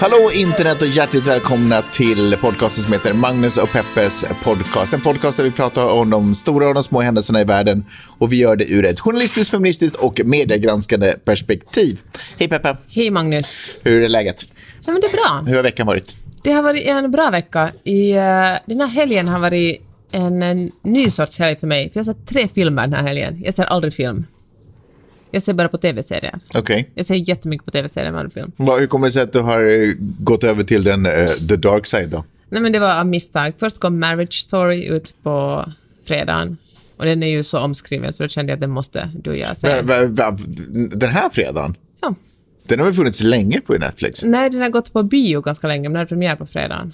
[0.00, 4.92] Hallå internet och hjärtligt välkomna till podcasten som heter Magnus och Peppes podcast.
[4.92, 7.84] En podcast där vi pratar om de stora och de små händelserna i världen.
[8.18, 12.00] Och vi gör det ur ett journalistiskt, feministiskt och mediegranskande perspektiv.
[12.38, 12.76] Hej Peppe!
[12.88, 13.56] Hej Magnus.
[13.82, 14.44] Hur är läget?
[14.86, 15.42] Ja, men det är bra.
[15.46, 16.16] Hur har veckan varit?
[16.42, 17.70] Det har varit en bra vecka.
[17.84, 18.18] I, uh,
[18.66, 19.82] den här helgen har varit
[20.12, 21.90] en, en ny sorts helg för mig.
[21.90, 23.42] För jag har sett tre filmer den här helgen.
[23.44, 24.26] Jag ser aldrig film.
[25.30, 26.38] Jag ser bara på tv-serier.
[26.54, 26.90] Okej.
[26.94, 28.52] Jag ser jättemycket på tv-serier med film.
[28.56, 31.56] Vad- Hur kommer det sig att du har eh, gått över till den eh, the
[31.56, 32.24] dark side då?
[32.48, 33.52] Nej, men det var av misstag.
[33.58, 35.64] Först kom Marriage Story ut på
[36.04, 36.56] fredagen.
[36.96, 39.36] Och den är ju så omskriven så då kände jag att den måste du och
[39.36, 39.68] jag se.
[39.68, 40.38] Va, va, va,
[40.94, 41.74] den här fredagen?
[42.00, 42.14] Ja.
[42.66, 44.24] Den har väl funnits länge på Netflix?
[44.24, 46.92] Nej, den har gått på bio ganska länge, men den hade premiär på fredagen.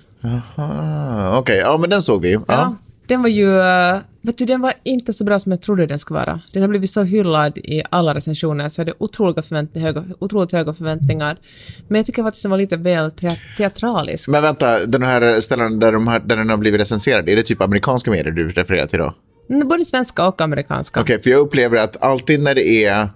[0.56, 2.32] Ah, Okej, ja men den såg vi.
[2.32, 2.42] Ja.
[2.48, 2.76] Ja.
[3.08, 3.58] Den var ju...
[3.60, 6.40] eh, Vet du, den var inte så bra som jag trodde den skulle vara.
[6.52, 10.52] Den har blivit så hyllad i alla recensioner så jag hade otroliga förvänt höga, otroligt
[10.52, 11.36] höga förväntningar.
[11.88, 14.28] Men jag tycker faktiskt den var lite väl te- teatralisk.
[14.28, 17.42] Men vänta, den här ställen där, de har, där den har blivit recenserad, är det
[17.42, 19.14] typ amerikanska medier du refererar till då?
[19.50, 21.00] Mm, Både svenska och amerikanska.
[21.00, 23.08] Okej, för jag upplever att alltid när det är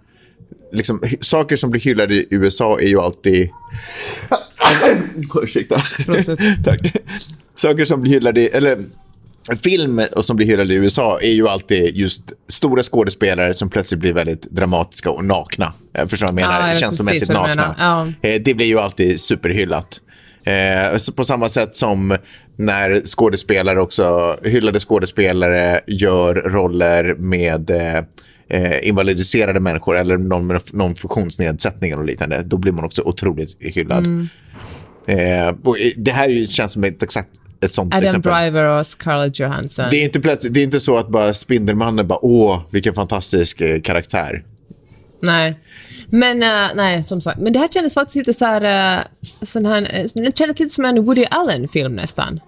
[0.73, 3.49] liksom, saker som blir hyllade i USA är ju alltid...
[5.43, 5.77] Ursäkta.
[6.65, 6.81] Tack.
[7.55, 8.77] Saker som blir hyllade, i-
[9.49, 13.71] eller film och som blir hyllade i USA är ju alltid just stora skådespelare som
[13.71, 15.73] plötsligt blir väldigt dramatiska och nakna.
[15.93, 17.75] Jag förstår vad jag Ja, menar, jag vet känslomässigt nakna.
[17.79, 18.13] menar.
[18.23, 20.01] Eh, Det blir ju alltid superhyllat.
[20.45, 22.17] Eh, på samma sätt som
[22.57, 27.97] när skådespelare också, hyllade skådespelare gör roller med eh,
[28.49, 33.57] eh, invalidiserade människor eller någon med någon funktionsnedsättning och liknande, då blir man också otroligt
[33.61, 34.07] hyllad.
[34.07, 34.29] Mm.
[35.07, 35.55] Eh,
[35.97, 37.29] det här känns som ett exakt
[37.61, 38.33] ett sånt Adam exempel.
[38.33, 39.87] Driver och Scarlett Johansson.
[39.91, 43.61] Det är, inte plötsligt, det är inte så att bara Spindelmannen bara, åh, vilken fantastisk
[43.61, 44.45] eh, karaktär.
[45.23, 45.59] Nej.
[46.07, 47.41] Men eh, nej, som sagt.
[47.41, 48.97] Men det här kändes faktiskt lite så här...
[48.99, 49.05] Uh,
[49.43, 52.41] sån här eh, det kändes lite som en Woody Allen-film nästan.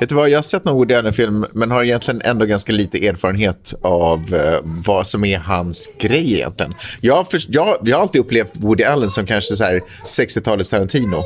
[0.00, 3.06] Vet du vad, jag har sett någon Woody Allen-film, men har egentligen ändå ganska lite
[3.06, 6.74] erfarenhet av eh, vad som är hans grej egentligen.
[7.00, 10.70] Jag, har för, jag, jag har alltid upplevt Woody Allen som kanske så här 60-talets
[10.70, 11.24] Tarantino.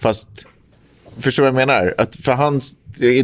[0.00, 0.28] Fast,
[1.20, 1.94] förstår du vad jag menar?
[1.98, 2.76] Att för hans,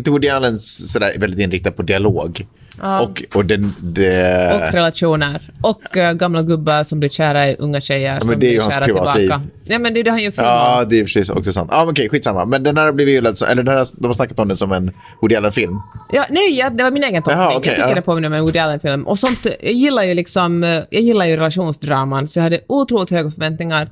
[0.07, 2.47] Woody Allen sådär väldigt inriktad på dialog?
[2.83, 5.51] Och, och den, det, Och relationer.
[5.63, 8.85] Och eh, gamla gubbar som blir kära i unga tjejer som är ju blir kära
[8.85, 9.43] tillbaka.
[9.65, 10.47] Ja, men det är det han gör film.
[10.47, 11.69] Ja, det är precis också sant.
[11.73, 12.45] Ja, men okej, skitsamma.
[12.45, 14.73] Men den här har blivit hyllad, eller den här, de har snackat om den som
[14.73, 15.81] en Woody Allen-film.
[16.13, 17.47] Ja, nej, ja, det var min egen tolkning.
[17.47, 17.95] Okej, jag tycker ja.
[17.95, 19.07] det påminner om en Woody Allen-film.
[19.07, 23.11] Och sånt, jag gillar ju liksom, eh, jag gillar ju relationsdraman, så jag hade otroligt
[23.11, 23.89] höga förväntningar.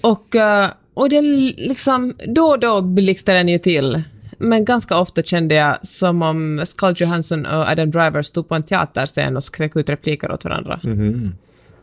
[0.00, 1.20] Och, eh, och det
[1.56, 4.02] liksom, då och då blixtrade den ju till.
[4.38, 8.62] Men ganska ofta kände jag som om Scarlett Johansson och Adam Driver stod på en
[8.62, 10.80] teaterscen och skrek ut repliker åt varandra.
[10.82, 11.34] Mhm.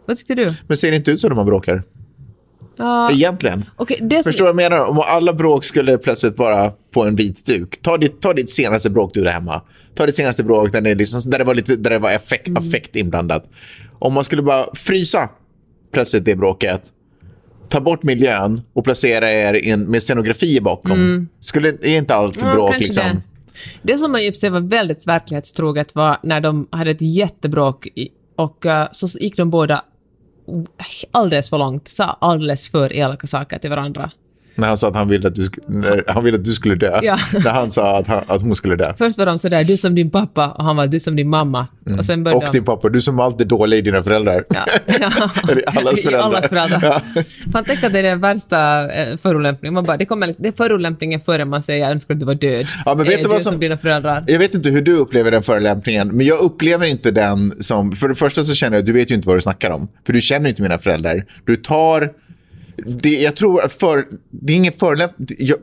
[0.06, 0.54] Vad tyckte du?
[0.68, 1.84] Men ser det inte ut som de man bråkar?
[2.78, 3.66] Ja, Egentligen.
[3.76, 4.86] okej, det Förstår du vad jag menar?
[4.86, 7.82] Om alla bråk skulle plötsligt vara på en vit duk.
[7.82, 9.62] Ta ditt, ta ditt senaste bråk du gjorde hemma.
[9.96, 12.48] Ta ditt senaste bråk där det, liksom, där det var, lite, där det var effekt,
[12.48, 12.64] Mm.
[12.68, 13.50] affekt inblandat.
[14.00, 15.30] Om man skulle bara frysa
[15.94, 16.82] plötsligt det bråket,
[17.70, 21.28] ta bort miljön och placera er in, med scenografi bakom.
[21.40, 22.50] Skulle, är inte allt Mm.
[22.50, 23.04] Ja, bråk liksom...
[23.04, 23.22] Det.
[23.94, 27.02] det som man i och för sig var väldigt verklighetstroget var när de hade ett
[27.02, 27.88] jättebråk
[28.36, 29.82] och eh, så gick de båda
[31.12, 34.12] alldeles för långt, sa alldeles för elaka saker till varandra.
[34.60, 35.50] När han sa att han ville att du,
[36.08, 37.00] han ville att du skulle dö.
[37.04, 37.18] Ja.
[37.44, 38.94] När han sa att, han, att hon skulle dö.
[38.98, 41.68] Först var de sådär, du som din pappa, och han var du som din mamma.
[41.98, 42.58] Och sen började Och de...
[42.58, 44.44] din pappa, du som alltid är dålig i dina föräldrar.
[44.50, 45.30] Ja, ja.
[45.52, 46.20] Eller allas föräldrar.
[46.24, 46.80] allas föräldrar.
[47.16, 47.24] Ja.
[47.54, 49.74] Fan, tänk att det är den värsta eh, förolämpningen.
[49.74, 52.36] Man bara, det, kommer, det är förolämpningen före man säger jag önskar att du var
[52.36, 52.68] död.
[52.86, 54.24] Ja, men vet Eh, du vad som- som dina föräldrar.
[54.28, 57.92] Jag vet inte hur du upplever den förolämpningen, men jag upplever inte den som...
[57.92, 59.88] För det första så känner jag, du vet ju inte vad du snackar om.
[60.06, 61.26] För du känner inte mina föräldrar.
[61.46, 62.12] Du tar...
[62.86, 65.28] Det, jag tror att för, det är ingen förolämpning.
[65.40, 65.58] Jag,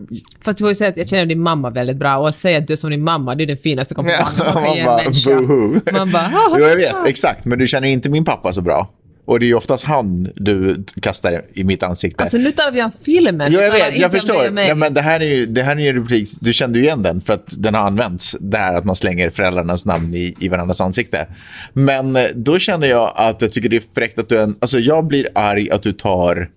[0.45, 2.59] Fast du får ju säga att jag känner din mamma väldigt bra och att säga
[2.59, 4.87] att du är som din mamma, det är den finaste komplimangen man kan ge en
[4.87, 5.31] bara, människa.
[5.35, 5.81] boohoo.
[5.93, 7.45] Man bara, "Ah, Jo, jag vet, exakt.
[7.45, 8.91] Men du känner inte min pappa så bra.
[9.29, 12.23] Och det är ju oftast han du kastar i mitt ansikte.
[12.23, 13.53] Alltså nu talar vi om filmen.
[13.53, 13.99] Jo, jag vet.
[13.99, 14.59] Jag förstår.
[14.61, 16.29] Ja, men det här är ju det här är en replik.
[16.41, 18.37] Du kände ju igen den för att den har använts.
[18.41, 21.27] Det här att man slänger föräldrarnas namn i, i varandras ansikte.
[21.73, 24.41] Men eh, då känner jag att jag tycker det är fräckt att du...
[24.41, 26.49] En, alltså jag blir arg att du tar...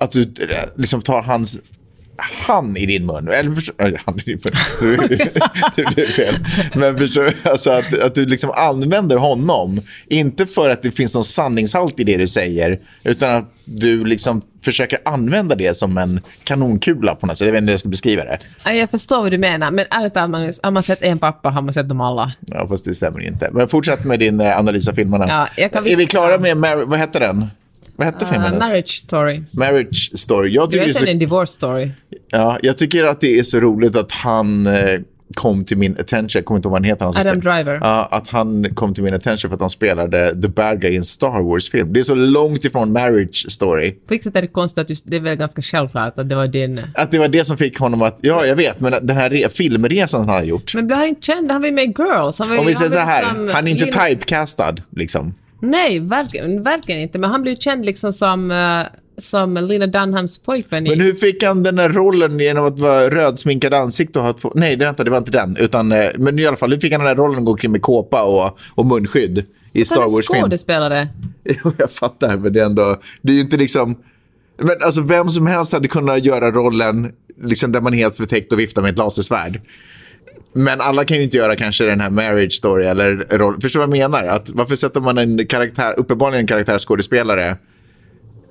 [0.00, 0.28] Att du eh,
[0.76, 1.58] liksom tar hans
[2.20, 3.28] han i din mun.
[3.28, 5.08] Eller förstår, eller han i din mun.
[5.76, 6.34] det blev fel.
[6.74, 9.80] Men förstår alltså att, att du liksom använder honom.
[10.06, 12.78] Inte för att det finns någon sanningshalt i det du säger.
[13.04, 17.46] Utan att du liksom försöker använda det som en kanonkula på något sätt.
[17.46, 18.38] Jag vet inte hur jag ska beskriva det.
[18.64, 21.62] Ja, Jag förstår vad du menar, men ärligt talat, har man sett en pappa har
[21.62, 22.32] man sett dem alla.
[22.40, 23.50] Ja, fast det stämmer inte.
[23.52, 25.48] Men fortsätt med din eh, analys av filmerna.
[25.56, 27.46] Ja, kan Är vi klara med, Mar- vad hette den?
[27.98, 28.42] Vad hette filmen?
[28.42, 28.68] Uh, ens?
[28.68, 29.42] marriage story.
[29.52, 30.50] Marriage Story.
[30.50, 31.90] Jag Du tycker, det är vet så, en divorce story.
[32.30, 35.00] ja, jag tycker att det är så roligt att han eh,
[35.34, 36.28] kom till min attention.
[36.34, 37.04] Jag kommer inte ihåg vad han heter.
[37.04, 37.78] Han Adam spel- Driver.
[37.82, 40.96] Ja, att han kom till min attention för att han spelade the bad guy i
[40.96, 41.92] en Star Wars-film.
[41.92, 43.90] Det är så långt ifrån Marriage Story.
[43.90, 46.34] På vilket sätt är det konstigt att du, det är väl ganska självklart att det
[46.34, 46.80] var din...
[46.94, 49.48] Att det var det som fick honom att, ja jag vet, men den här re-
[49.48, 50.74] filmresan han har gjort.
[50.74, 51.50] Men blev han inte känd?
[51.50, 52.38] Han var ju med i Girls.
[52.38, 55.34] Han var, Om vi säger så här, liksom han är inte typecastad liksom.
[55.60, 57.18] Nej, verkligen, verkligen inte.
[57.18, 58.82] Men han blev känd liksom som, eh,
[59.18, 60.90] som Lena Dunhams pojkvän i...
[60.90, 64.52] Men hur fick han den här rollen genom att vara rödsminkad ansikte och ha två...
[64.54, 65.56] Nej, det inte, det var inte den.
[65.56, 67.72] Utan, eh, men i alla fall, hur fick han den här rollen att gå omkring
[67.72, 70.42] med kåpa och, och munskydd i Star Wars-film?
[70.42, 71.08] skådespelare.
[71.64, 72.96] Jo, jag fattar, men det är ändå...
[73.22, 73.96] Det är ju inte liksom...
[74.62, 77.12] Men alltså, vem som helst hade kunnat göra rollen
[77.42, 79.60] liksom, där man är helt förtäckt och viftar med ett lasersvärd.
[80.52, 83.60] Men alla kan ju inte göra kanske den här marriage story eller roll.
[83.60, 84.28] Förstår vad jag menar?
[84.28, 87.56] Att, varför sätter man en karaktär, uppenbarligen en karaktärsskådespelare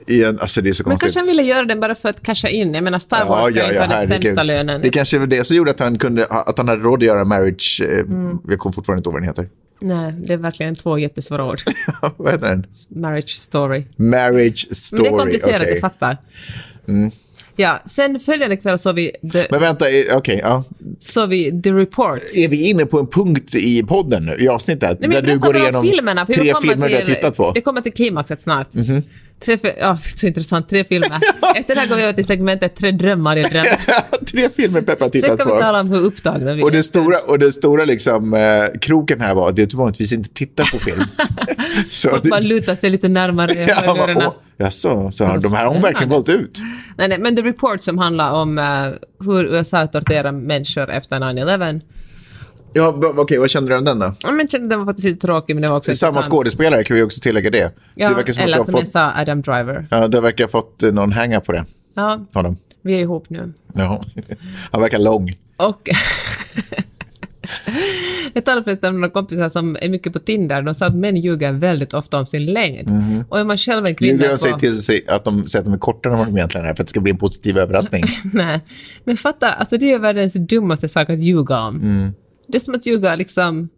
[0.08, 0.40] i en...
[0.40, 1.06] Alltså det är så Men konstigt.
[1.08, 2.74] kanske han ville göra den bara för att casha in.
[2.74, 4.82] Jag menar, Star Wars ska ju inte ha den sämsta lönen.
[4.82, 7.26] Det kanske var det som gjorde att han, kunde, att han hade råd att göra
[7.26, 7.82] marriage...
[7.84, 8.38] Eh, Mm.
[8.48, 9.50] Jag kommer fortfarande inte ihåg vad den heter.
[9.80, 11.62] Nej, det är verkligen två jättesvåra ord.
[12.18, 12.66] vad heter den?
[12.90, 13.84] Marriage story.
[13.96, 15.04] Marriage story.
[15.04, 15.62] Men det är komplicerat.
[15.62, 15.70] Mm.
[15.74, 16.18] jag fattar.
[17.60, 20.40] Ja, sen följande kväll såg vi The, Men vänta, eh, okej.
[20.44, 20.64] ja.
[21.00, 22.22] såg vi The Report.
[22.36, 24.98] Är vi inne på en punkt i podden nu, i avsnittet?
[25.00, 27.52] Nej, där du går igenom filmerna, tre filmer du har tittat på?
[27.52, 28.68] Det kommer till klimaxet snart.
[29.46, 30.70] Tre, ja, så intressant.
[30.70, 31.20] Tre filmer.
[31.56, 33.70] Efter det här går vi över till segmentet Tre drömmar jag drömt.
[34.32, 35.60] tre filmer Peppa har Sen tittat kan vi på.
[35.60, 36.72] tala om hur upptagna vi Och är.
[36.72, 40.64] det stora, och det stora liksom, eh, kroken här var att det vanligtvis inte tittar
[40.64, 41.02] på film.
[41.90, 45.74] så Och man lutar sig lite närmare ja, åh, jaså, så har, de här har
[45.74, 46.62] hon verkligen valt ut.
[46.98, 48.66] Nej, nej, men The Report som handlar om eh,
[49.26, 51.82] hur USA torterar människor efter 9-11.
[52.74, 54.14] Ja, okej, vad kände du om den då?
[54.24, 56.32] Ja, men kände den var faktiskt lite tråkig, men det var också Samma intressant.
[56.34, 57.72] skådespelare kan vi också tillägga det.
[57.96, 59.88] Ja, det verkar som eller du som fått, jag sa, Adam Driver.
[59.92, 61.66] ja, det verkar ha fått eh, någon hänga på det.
[61.94, 62.58] Ja, Honom.
[62.82, 63.54] vi är ihop nu.
[63.74, 64.02] Ja.
[64.72, 65.38] Han verkar lång.
[65.58, 65.90] Och
[68.34, 70.62] jag talade förresten med några kompisar som är mycket på Tinder.
[70.62, 72.90] De sa att män ljuger väldigt ofta om sin längd.
[73.30, 74.38] Och är man själv en kvinna Ljuger de på...
[74.38, 76.74] sig till sig att de säger att de är kortare än vad de egentligen är
[76.74, 78.04] för att det ska bli en positiv överraskning?
[78.34, 78.60] Nej.
[79.04, 81.76] Men fatta, alltså det är världens dummaste sak att ljuga om.
[81.76, 82.14] Mm.
[82.48, 83.70] Det är som att ljuga liksom...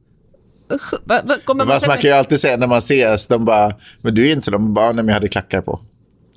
[1.03, 4.15] Va, va, kommer Fast man kan ju alltid säga när man ses, de bara, men
[4.15, 5.79] du är inte de bara, nej men jag hade klackar på.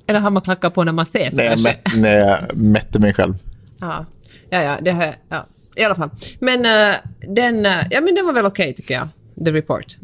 [0.07, 3.13] Eller har man klackar på när man ses När jag, mätt, när jag mätte mig
[3.13, 3.33] själv.
[3.79, 4.05] Ja,
[4.49, 5.45] ja, ja, det här, ja.
[5.75, 6.09] I alla fall.
[6.39, 6.95] Men eh,
[7.27, 9.07] den, eh, ja, men den var väl okej tycker jag,
[9.45, 9.97] The Report.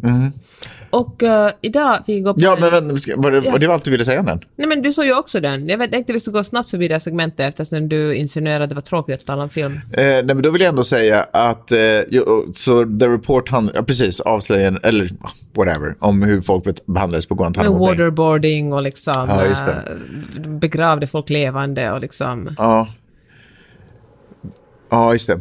[0.90, 2.40] Och eh, idag fick jag gå på.
[2.44, 4.40] Ja, en- men ska- var det, var det allt du ville säga om den?
[4.56, 5.68] Nej men du såg ju också den.
[5.68, 8.70] Jag vet, tänkte vi skulle gå snabbt förbi det här segmentet eftersom du insinuerade att
[8.70, 9.74] det var tråkigt att tala om film.
[9.74, 11.78] Eh, nej, men då vill jag ändå säga att, eh,
[12.54, 15.10] så The Report, han, ja, precis, avslöjar, eller
[15.56, 17.90] whatever, om hur folk behandlades på Guantanamo Bay.
[17.90, 19.72] waterboarding och liksom Ja, just det.
[20.42, 22.56] eh, begravde folk levande och liksom...
[22.58, 22.88] Ja.
[24.90, 25.40] Ja, just det.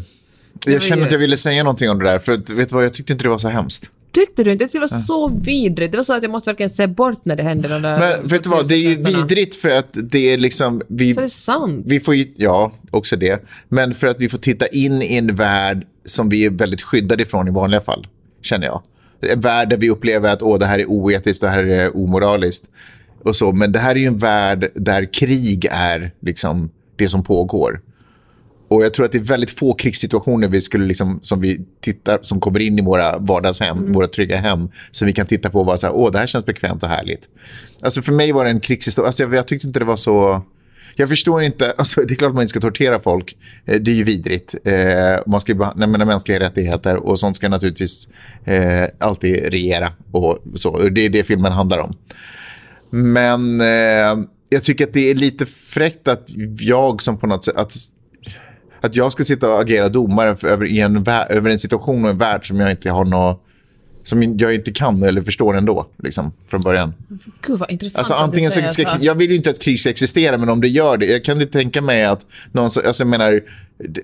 [0.66, 2.84] Jag känner ju- att jag ville säga någonting om det där, för vet du vad,
[2.84, 3.90] jag tyckte inte det var så hemskt.
[4.12, 4.68] Tyckte du inte?
[4.72, 5.92] Det var så vidrigt.
[5.92, 7.68] Det var så att jag måste verkligen se bort när det hände.
[7.68, 10.82] De där Men vet du vad, det är ju vidrigt för att det är liksom,
[10.88, 11.82] vi, Så det är sant.
[11.86, 15.34] vi får ju, ja, också det, men för att vi får titta in i en
[15.34, 18.06] värld som vi är väldigt skyddade ifrån i vanliga fall,
[18.42, 18.82] känner jag.
[19.32, 22.64] En värld där vi upplever att åh, det här är oetiskt, det här är omoraliskt
[23.24, 27.22] och så, men det här är ju en värld där krig är liksom det som
[27.22, 27.80] pågår.
[28.68, 32.18] Och jag tror att det är väldigt få krigssituationer vi skulle liksom, som vi tittar,
[32.22, 35.66] som kommer in i våra vardagshem, våra trygga hem, som vi kan titta på och
[35.66, 37.28] vara så här, åh, det här känns bekvämt och härligt.
[37.80, 40.42] Alltså för mig var det en krigshistoria, alltså jag, jag tyckte inte det var så...
[40.96, 43.94] Jag förstår inte, alltså det är klart man inte ska tortera folk, eh, det är
[43.94, 44.54] ju vidrigt.
[44.64, 44.74] Eh,
[45.26, 48.08] man ska ju behandla med mänskliga rättigheter och sånt ska naturligtvis
[48.44, 50.88] eh, alltid regera och så.
[50.88, 51.94] Det är det filmen handlar om.
[52.90, 53.60] Men
[54.48, 57.56] jag tycker att det är lite fräckt att jag som på något sätt...
[57.56, 57.76] Att,
[58.80, 62.10] att jag ska sitta och agera domare för, över, i en, över en situation och
[62.10, 63.40] en värld som jag inte har nå
[64.04, 66.94] som jag inte kan eller förstår ändå, liksom, från början.
[67.46, 70.38] Gud vad intressant Alltså, antingen så ska, jag vill ju inte att krig ska existera,
[70.38, 73.08] men om det gör det, jag kan inte tänka mig att någon, så- alltså jag
[73.08, 73.40] menar,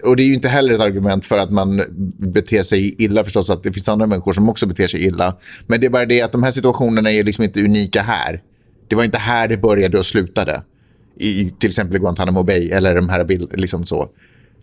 [0.02, 1.82] och det är ju inte heller ett argument för att man
[2.18, 5.36] beter sig illa förstås, att det finns andra människor som också beter sig illa.
[5.66, 8.42] Men det är bara det att de här situationerna är liksom inte unika här.
[8.88, 10.62] Det var inte här det började och slutade.
[11.16, 14.08] i till exempel Guantanamo Bay eller de här bild, liksom så.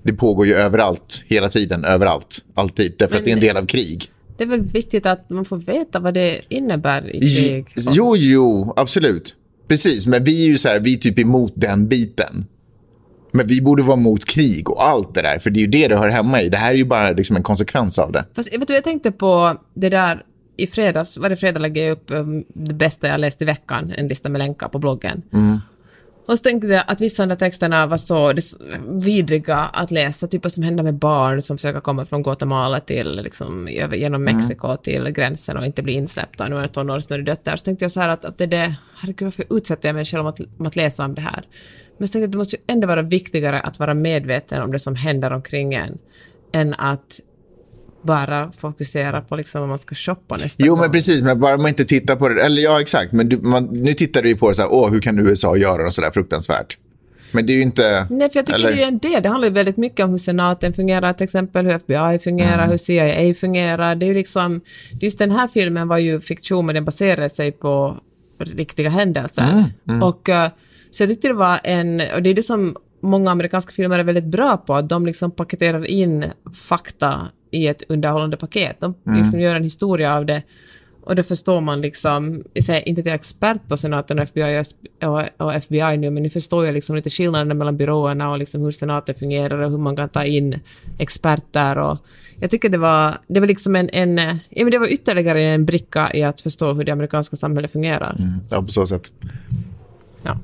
[0.03, 2.96] Det pågår ju överallt, hela tiden, överallt, alltid.
[2.98, 4.10] Därför att det är en del av krig.
[4.38, 7.67] Det är väl viktigt att man får veta vad det innebär i krig.
[7.77, 9.36] Jo, jo, absolut.
[9.67, 12.46] Precis, men vi är ju så här, vi är typ emot den biten.
[13.31, 15.88] Men vi borde vara mot krig och allt det där, för det är ju det
[15.88, 16.50] det hör hemma i.
[16.50, 18.25] Det här är ju bara liksom en konsekvens av det.
[18.34, 20.24] Fast vet du, jag tänkte på det där
[20.58, 24.08] i fredags, varje fredag lägger jag upp um, det bästa jag läst i veckan, en
[24.08, 25.22] lista med länkar på bloggen.
[26.31, 28.33] Och så tänkte jag att vissa av de texterna var så
[28.88, 33.15] vidriga att läsa, typ vad som händer med barn som försöker komma från Guatemala till,
[33.15, 36.47] liksom, genom Mexiko till gränsen och inte bli insläppta.
[36.47, 37.55] Nu är det tonårs, nu är det dött där.
[37.55, 40.21] Så tänkte jag så här att, att det, det herregud varför utsätter jag mig själv
[40.21, 41.43] om att, om att läsa om det här?
[41.97, 44.71] Men så tänkte jag att det måste ju ändå vara viktigare att vara medveten om
[44.71, 45.97] det som händer omkring en,
[46.53, 47.19] än att
[48.03, 50.81] bara fokusera på liksom vad man ska shoppa nästa Jo, gång.
[50.81, 51.22] men precis.
[51.22, 52.41] Men bara man inte tittar på det.
[52.41, 53.12] Eller ja, exakt.
[53.12, 55.84] Men du, man, nu tittar du på det så här, åh, hur kan USA göra
[55.84, 56.77] något så där fruktansvärt?
[57.34, 58.08] Men det är ju inte...
[58.10, 59.24] Nej, för jag tycker eller, det är en del.
[59.24, 62.70] Det handlar ju väldigt mycket om hur senaten fungerar, till exempel hur FBI fungerar, Mm.
[62.70, 63.96] hur CIA fungerar.
[63.96, 64.62] Det är ju liksom...
[65.01, 67.98] Just den här filmen var ju fiktion, men den baserade sig på
[68.39, 69.65] riktiga händelser.
[69.89, 70.50] Mm, Och, eh,
[70.91, 72.01] så jag tyckte det var en...
[72.15, 75.31] Och det är det som många amerikanska filmer är väldigt bra på, att de liksom
[75.31, 76.25] paketerar in
[76.67, 78.79] fakta i ett underhållande paket.
[78.79, 79.20] De Mm.
[79.20, 80.41] liksom gör en historia av det.
[81.03, 84.63] Och då förstår man liksom, jag inte att jag är expert på senaten och FBI
[85.38, 88.72] och, FBI nu, men nu förstår jag liksom lite skillnaden mellan byråerna och liksom hur
[88.72, 90.60] senaten fungerar och hur man kan ta in
[90.98, 91.98] experter och
[92.39, 94.17] jag tycker det var, det var liksom en, en
[94.50, 98.15] ja, men det var ytterligare en bricka i att förstå hur det amerikanska samhället fungerar.
[98.50, 99.12] Ja, på så sätt.
[100.24, 100.38] Ja,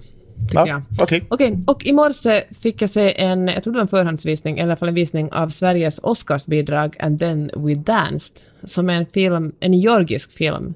[0.48, 0.82] tycker Ja, jag.
[1.01, 1.25] okej.
[1.30, 4.68] Okej, och i morse fick jag se en, jag tror det var en förhandsvisning, eller
[4.68, 9.06] i alla fall en visning av Sveriges Oscarsbidrag And then we danced, som är en
[9.06, 10.74] film, en georgisk film.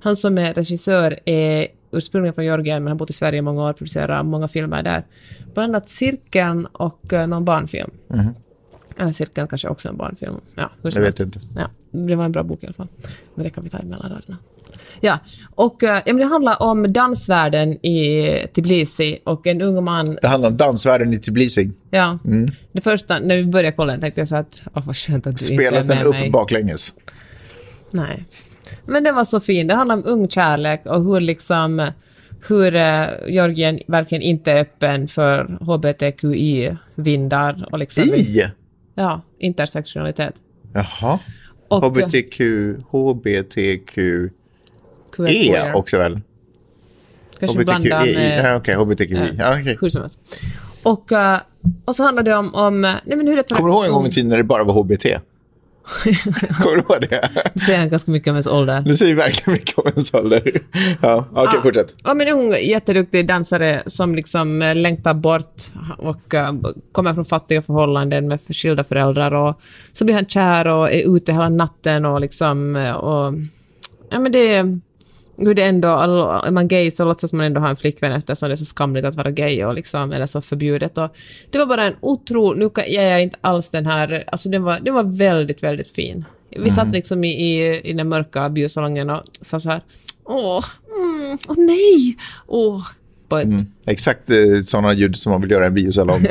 [0.00, 3.62] Han som är regissör är ursprungligen från Georgien, men har bott i Sverige i många
[3.62, 5.04] år, producerar många filmer där.
[5.54, 7.90] Bland annat Cirkeln och eh, någon barnfilm.
[8.96, 10.34] Eller Cirkeln kanske också en barnfilm.
[10.54, 11.40] Ja, hur Jag vet inte.
[11.56, 12.88] Ja, det var en bra bok i alla fall.
[13.34, 14.38] Men det kan vi ta emellan raderna.
[15.00, 15.18] Ja,
[15.54, 20.18] och eh, ja, men det handlar om dansvärlden i Tbilisi och en ung man...
[20.22, 21.70] Det handlar om dansvärlden i Tbilisi.
[21.90, 22.18] Ja,
[22.72, 25.38] det första, när vi började kolla den tänkte jag så att, åh vad skönt att
[25.38, 26.30] du Spelas inte är den med upp mig.
[26.30, 26.92] baklänges?
[27.90, 28.24] Nej.
[28.84, 29.66] Men den var så fin.
[29.66, 31.90] Det handlar om ung kärlek och hur liksom
[32.48, 38.02] hur eh, Georgien verkligen inte är öppen för hbtqi-vindar och liksom...
[38.02, 38.44] I?
[38.94, 40.34] Ja, intersektionalitet.
[40.72, 41.18] Jaha.
[41.68, 42.40] Och, HBTQ,
[42.90, 43.98] HBTQ,
[45.18, 46.20] E också väl?
[47.40, 48.14] Kanske blanda HBTQI.
[48.14, 48.44] med...
[48.44, 49.14] Ja, okej, HBTQI.
[49.14, 49.26] Ja.
[49.38, 49.78] Ja, okej.
[49.80, 50.18] Hur som helst.
[50.82, 51.38] Och, eh,
[51.84, 52.54] och så handlar det om...
[52.54, 54.64] om nej men hur det Kommer du ihåg en gång i tiden när det bara
[54.64, 55.06] var HBT?
[56.62, 57.30] Kommer du ihåg det?
[57.54, 58.80] Det säger ganska mycket om ens ålder.
[58.86, 60.60] Det säger verkligen mycket om ens ålder.
[61.02, 61.62] Ja, okej, Ja.
[61.62, 61.94] fortsätt.
[62.04, 65.62] Ja, men en ung jätteduktig dansare som liksom eh, längtar bort
[65.98, 66.52] och eh,
[66.92, 69.60] kommer från fattiga förhållanden med skilda föräldrar och
[69.92, 73.34] så blir han kär och är ute hela natten och liksom och
[74.10, 74.78] ja men det
[75.36, 78.54] hur det ändå, är man gay så låtsas man ändå ha en flickvän eftersom det
[78.54, 80.98] är så skamligt att vara gay och liksom, eller så förbjudet.
[80.98, 81.16] Och
[81.50, 84.62] det var bara en otro, nu kan, jag är inte alls den här, alltså den
[84.62, 86.24] var, den var väldigt, väldigt fin.
[86.50, 89.80] Vi satt liksom i, i, i den mörka biosalongen och sa så här,
[90.24, 90.64] åh,
[90.96, 92.86] mm, åh nej, åh,
[93.32, 96.20] ett, Exakt eh, sådana ljud som man vill göra i en biosalong.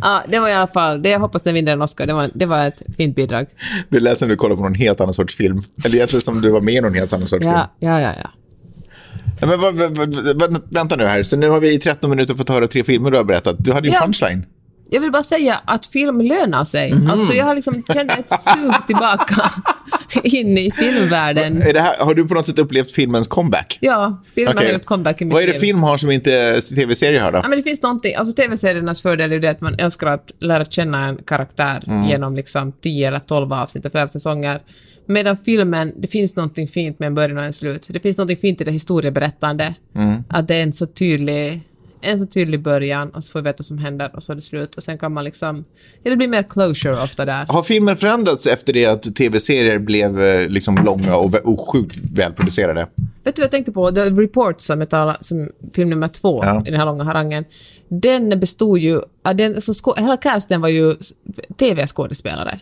[0.00, 2.30] ja, det var i alla fall, det jag hoppas den vinner en Oscar, det var,
[2.34, 3.46] det var ett fint bidrag.
[3.88, 5.62] Det lät som du kollade på någon helt annan sorts film.
[5.84, 7.54] Eller egentligen som du var med i någon helt annan sorts film.
[7.54, 8.30] Ja, ja, ja, ja.
[9.40, 12.84] Ja, men, vänta nu här, så nu har vi i 13 minuter fått höra tre
[12.84, 13.56] filmer du har berättat.
[13.58, 14.06] Du hade ju en Ja.
[14.06, 14.46] punchline.
[14.92, 16.94] Jag vill bara säga att film lönar sig.
[16.94, 17.10] Mhm.
[17.10, 19.50] Alltså jag har liksom känt ett sug tillbaka
[20.22, 21.62] in i filmvärlden.
[21.62, 23.78] Här, har du på något sätt upplevt filmens comeback?
[23.80, 24.66] Ja, filmen Okej.
[24.66, 27.38] har gjort comeback i mitt Vad är det film har som inte tv-serier har då?
[27.38, 30.64] Ja, men det finns någonting, alltså tv-seriernas fördel är det att man älskar att lära
[30.64, 32.04] känna en karaktär Mm.
[32.08, 34.60] genom liksom 10 eller 12 avsnitt och flera säsonger.
[35.06, 37.86] Medan filmen, det finns någonting fint med en början och en slut.
[37.90, 39.74] Det finns någonting fint i det historieberättande.
[39.94, 40.24] Mm.
[40.28, 41.60] Att det är en så tydlig
[42.02, 44.36] en så tydlig början och så får vi veta vad som händer och så är
[44.36, 45.64] det slut och sen kan man liksom,
[46.02, 47.46] ja det blir mer closure ofta där.
[47.48, 52.86] Har filmen förändrats efter det att tv-serier blev eh, liksom långa och, och sjukt välproducerade?
[53.24, 53.90] Vet du vad jag tänkte på?
[53.92, 56.62] The Report som, jag talar, som film nummer två Ja.
[56.66, 57.44] i den här långa harangen.
[57.88, 59.00] Den bestod ju...
[59.34, 60.96] Den, så sko, hela casten var ju
[61.56, 62.58] tv-skådespelare.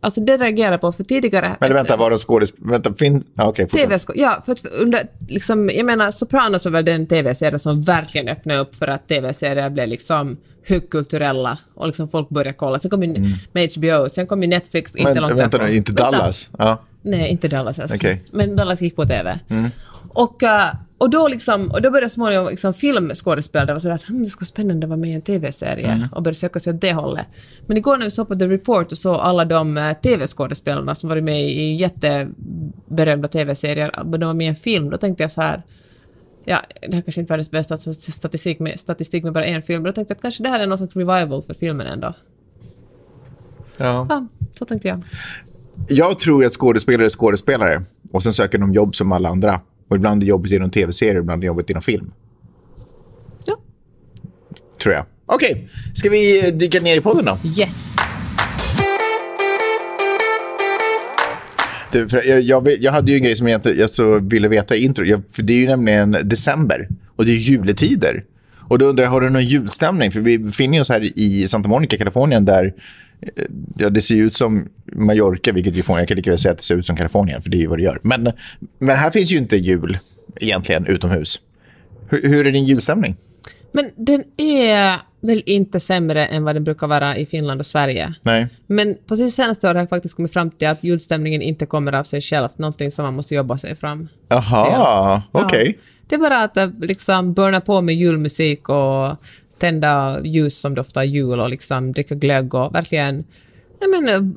[0.00, 1.56] Alltså det reagerar jag på, för tidigare...
[1.60, 2.72] Men vänta, var det skådespelare?
[2.72, 3.24] Vänta, fin...
[3.34, 4.06] Ja, okej, fortsätt.
[4.06, 8.28] TV ja, för att under, liksom, jag menar, Sopranos var väl den tv-serie som verkligen
[8.28, 10.36] öppnade upp för att tv-serier blev liksom
[10.68, 12.78] högkulturella och liksom folk började kolla.
[12.78, 15.92] Sen kom ju med HBO, sen kom ju Netflix inte Men långt vänta nu, inte.
[15.92, 16.50] Dallas?
[16.58, 16.80] Ja.
[17.02, 17.98] Nej, inte Dallas älskling.
[17.98, 18.22] Okej.
[18.32, 19.38] Men Dallas gick på TV.
[20.08, 24.24] Och, eh, och, då liksom, och då började småningom liksom filmskådespelare vara sådär att hm,
[24.24, 26.80] det skulle vara spännande att vara med i en TV-serie och började söka sig åt
[26.80, 27.26] det hållet.
[27.66, 31.08] Men igår när vi såg på The Report och såg alla de eh, TV-skådespelarna som
[31.08, 35.30] varit med i jätteberömda TV-serier, men de var med i en film, då tänkte jag
[35.30, 35.62] så här
[36.48, 39.82] Ja, det här kanske inte är världens bästa statistik med, statistik med bara en film,
[39.82, 42.14] men då tänkte jag att kanske det här är någon slags revival för filmen ändå.
[43.76, 44.06] Ja.
[44.08, 44.26] Ja,
[44.58, 45.02] så tänkte jag.
[45.88, 49.60] Jag tror att skådespelare är skådespelare och sen söker de jobb som alla andra.
[49.88, 52.12] Och ibland är jobbet inom tv-serier, ibland är jobbet inom film.
[53.44, 53.60] Ja.
[54.82, 55.04] Tror jag.
[55.26, 57.38] Okej, ska vi dyka ner i podden då?
[57.60, 57.90] Yes.
[61.92, 64.48] Du, för jag, jag, jag hade ju en grej som jag, inte, jag så ville
[64.48, 65.04] veta i intro.
[65.04, 68.24] Jag, för det är ju nämligen december och det är juletider.
[68.68, 70.12] Och då undrar jag, har du någon julstämning?
[70.12, 72.74] För vi befinner oss här i Santa Monica, Kalifornien, där
[73.20, 73.44] eh,
[73.78, 76.58] ja, det ser ut som Mallorca, vilket vi får, jag kan lika väl säga att
[76.58, 78.00] det ser ut som Kalifornien, för det är ju vad det gör.
[78.02, 78.32] Men,
[78.78, 79.98] men här finns ju inte jul
[80.40, 81.40] egentligen utomhus.
[82.08, 83.16] Hur, hur är din julstämning?
[83.72, 88.14] Men den är väl inte sämre än vad den brukar vara i Finland och Sverige.
[88.22, 88.48] Nej.
[88.66, 91.92] Men på det senaste året har jag faktiskt kommit fram till att julstämningen inte kommer
[91.92, 94.08] av sig själv, någonting som man måste jobba sig fram.
[94.28, 95.78] Jaha, okej.
[95.78, 95.84] Ja.
[96.08, 99.16] Det är bara att eh, liksom burna på med julmusik och
[99.58, 103.24] tända ljus som doftar jul och liksom dricka glögg och verkligen,
[103.80, 104.32] jag menar,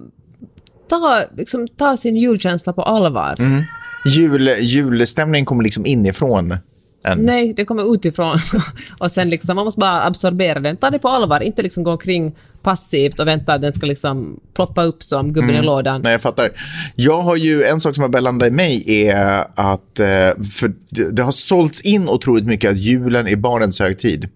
[0.90, 3.36] ta, liksom, ta sin julkänsla på allvar.
[3.40, 3.64] Mm.
[4.06, 6.58] Jul, julstämning kommer liksom inifrån
[7.04, 7.20] en.
[7.20, 8.40] Nej, det kommer utifrån.
[9.00, 10.78] och sen liksom, man måste bara absorbera den.
[10.78, 14.40] Ta det på allvar, inte liksom gå omkring passivt och vänta att den ska liksom
[14.54, 16.02] ploppa upp som gubben i lådan.
[16.02, 16.52] Nej, jag fattar.
[16.96, 21.12] Jag har ju en sak som har bällandat i mig är att eh, för det,
[21.12, 24.30] det har sålts in otroligt mycket att julen är barnens högtid.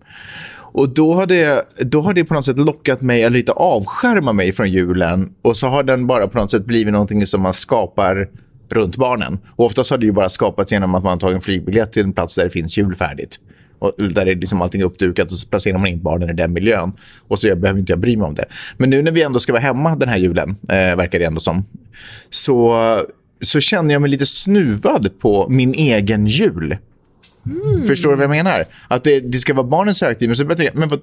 [0.77, 4.33] Och då har, det, då har det på något sätt lockat mig att lite avskärma
[4.33, 5.33] mig från julen.
[5.41, 8.27] Och så har den bara på något sätt blivit någonting som man skapar
[8.75, 9.39] runt barnen.
[9.49, 12.13] Och oftast har det ju bara skapats genom att man tar en flygbiljett till en
[12.13, 13.39] plats där det finns julfärdigt.
[13.79, 16.91] Och där är liksom allting uppdukat och så placerar man in barnen i den miljön.
[17.27, 18.45] Och så jag behöver inte jag bry mig om det.
[18.77, 21.39] Men nu när vi ändå ska vara hemma den här julen, eh, verkar det ändå
[21.39, 21.63] som,
[22.29, 22.75] så,
[23.41, 26.77] så känner jag mig lite snuvad på min egen jul.
[27.87, 28.65] Förstår du vad jag menar?
[28.87, 30.99] Att det, det ska vara barnens högtid, men så började jag men, vad,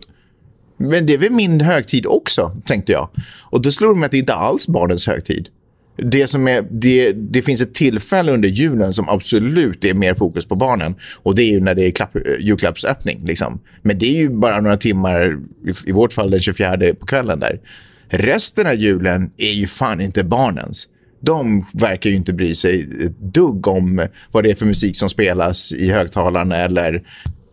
[0.76, 3.08] men det är väl min högtid också, tänkte jag.
[3.40, 5.48] Och då slår det mig att det inte alls är barnens högtid.
[5.96, 10.46] Det, som är, det, det finns ett tillfälle under julen som absolut är mer fokus
[10.46, 10.94] på barnen.
[11.22, 13.20] Och Det är ju när det är klapp, eh, julklappsöppning.
[13.24, 13.60] Liksom.
[13.82, 17.40] Men det är ju bara några timmar, i, i vårt fall den 24 på kvällen.
[17.40, 17.60] där.
[18.08, 20.88] Resten av julen är ju fan inte barnens.
[21.20, 25.08] De verkar ju inte bry sig ett dugg om vad det är för musik som
[25.08, 27.02] spelas i högtalarna eller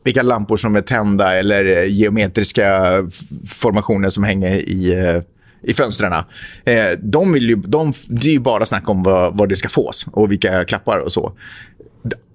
[0.04, 2.91] vilka lampor som är tända eller eh, geometriska
[3.47, 5.21] formationer som hänger i, eh,
[5.62, 6.13] i fönstren.
[6.63, 9.69] Eh, de vill ju, de, det är ju bara snack om vad, vad det ska
[9.69, 11.34] fås och vilka klappar och så.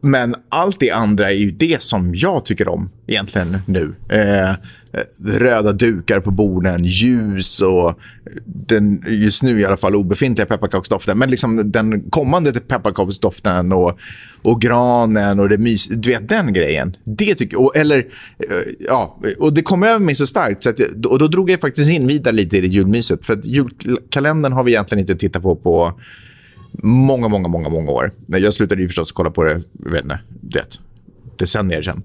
[0.00, 3.94] Men allt det andra är ju det som jag tycker om egentligen nu.
[4.08, 4.52] Eh,
[4.94, 7.98] Eh, röda dukar på borden, ljus och
[8.44, 11.18] den just nu i alla fall obefintliga pepparkaksdoften.
[11.18, 13.98] Men liksom den kommande pepparkaksdoften och,
[14.42, 16.96] och granen och det mys, du vet den grejen.
[17.04, 17.98] Det tycker och, eller
[18.38, 21.60] eh, ja, och det kom över mig så starkt så att och då drog jag
[21.60, 23.26] faktiskt in vidare lite i det julmyset.
[23.26, 26.00] För att julkalendern har vi egentligen inte tittat på på
[26.82, 28.12] många, många, många, många år.
[28.26, 30.78] Jag slutade ju förstås kolla på det, jag vet inte, det,
[31.36, 32.02] decennier sedan.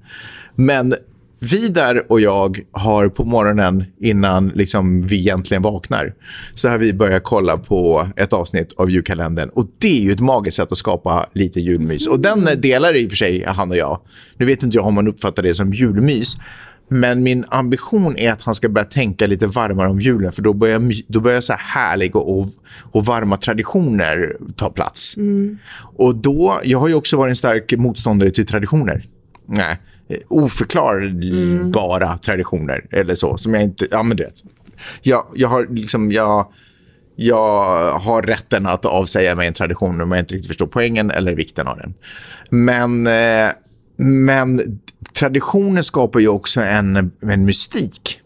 [0.55, 0.93] Men
[1.39, 6.13] Vidar och jag har på morgonen innan liksom vi egentligen vaknar
[6.55, 9.49] så har vi börjat kolla på ett avsnitt av julkalendern.
[9.49, 12.07] Och Det är ju ett magiskt sätt att skapa lite julmys.
[12.07, 13.99] Och Den delar i och för sig han och jag.
[14.37, 16.37] Nu vet inte jag om man uppfattar det som julmys.
[16.91, 20.53] Men min ambition är att han ska börja tänka lite varmare om julen för då
[20.53, 22.47] börjar, då börjar så här härliga och,
[22.91, 25.15] och varma traditioner ta plats.
[25.97, 29.03] Och då, jag har ju också varit en stark motståndare till traditioner.
[29.45, 34.43] Nej, eh, oförklarliga traditioner eller så som jag inte, ja men du vet.
[35.01, 36.47] Jag, jag har liksom, jag,
[37.15, 41.35] jag har rätten att avsäga mig en tradition om jag inte riktigt förstår poängen eller
[41.35, 41.93] vikten av den.
[42.49, 43.51] Men, eh,
[43.97, 44.79] men
[45.13, 48.21] traditioner skapar ju också en, en mystik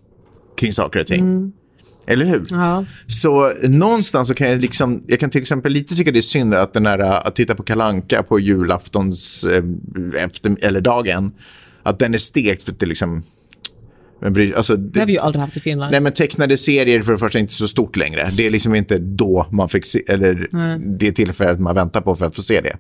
[0.58, 1.54] kring saker och ting.
[2.06, 2.46] Eller hur?
[2.50, 2.86] Ja.
[3.08, 6.54] Så någonstans så kan jag liksom, jag kan till exempel lite tycka det är synd
[6.54, 9.64] att den där, att titta på Kalanka på julaftons eh,
[10.24, 11.32] efter, eller dagen,
[11.84, 13.24] att den är stekt för att det liksom,
[14.20, 15.92] Men bry, alltså, Det har vi ju aldrig haft i Finland.
[15.92, 18.30] Nej, men tecknade serier för det första är inte så stort längre.
[18.38, 20.48] Det är liksom inte då man fick se, eller
[20.98, 22.78] det tillfället man väntar på för att få se det.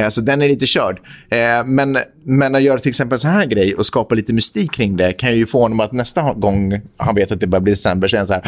[0.00, 1.00] Eh, så den är lite körd.
[1.28, 4.96] Eh, men, men att göra till exempel så här grej och skapa lite mystik kring
[4.96, 8.08] det kan ju få honom att nästa gång han vet att det börjar bli december
[8.08, 8.42] säga så här,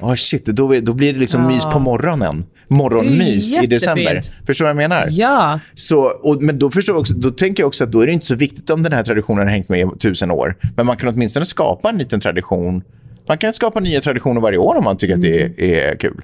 [0.00, 2.44] oh shit, då, då blir det liksom mys på morgonen.
[2.72, 4.20] Morgonmys i december.
[4.46, 5.08] Förstår du vad jag menar?
[5.10, 8.06] Ja, Så, och, men då, förstår jag också, då tänker jag också att då är
[8.06, 10.56] det inte så viktigt om den här traditionen har hängt med i tusen år.
[10.76, 12.82] Men man kan åtminstone skapa en liten tradition.
[13.28, 16.20] Man kan skapa nya traditioner varje år om man tycker att det är, är kul.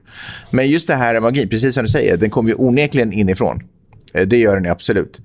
[0.50, 3.62] Men just det här är magi, precis som du säger, den kommer ju onekligen inifrån.
[4.14, 5.20] Eh, Det gör den absolut.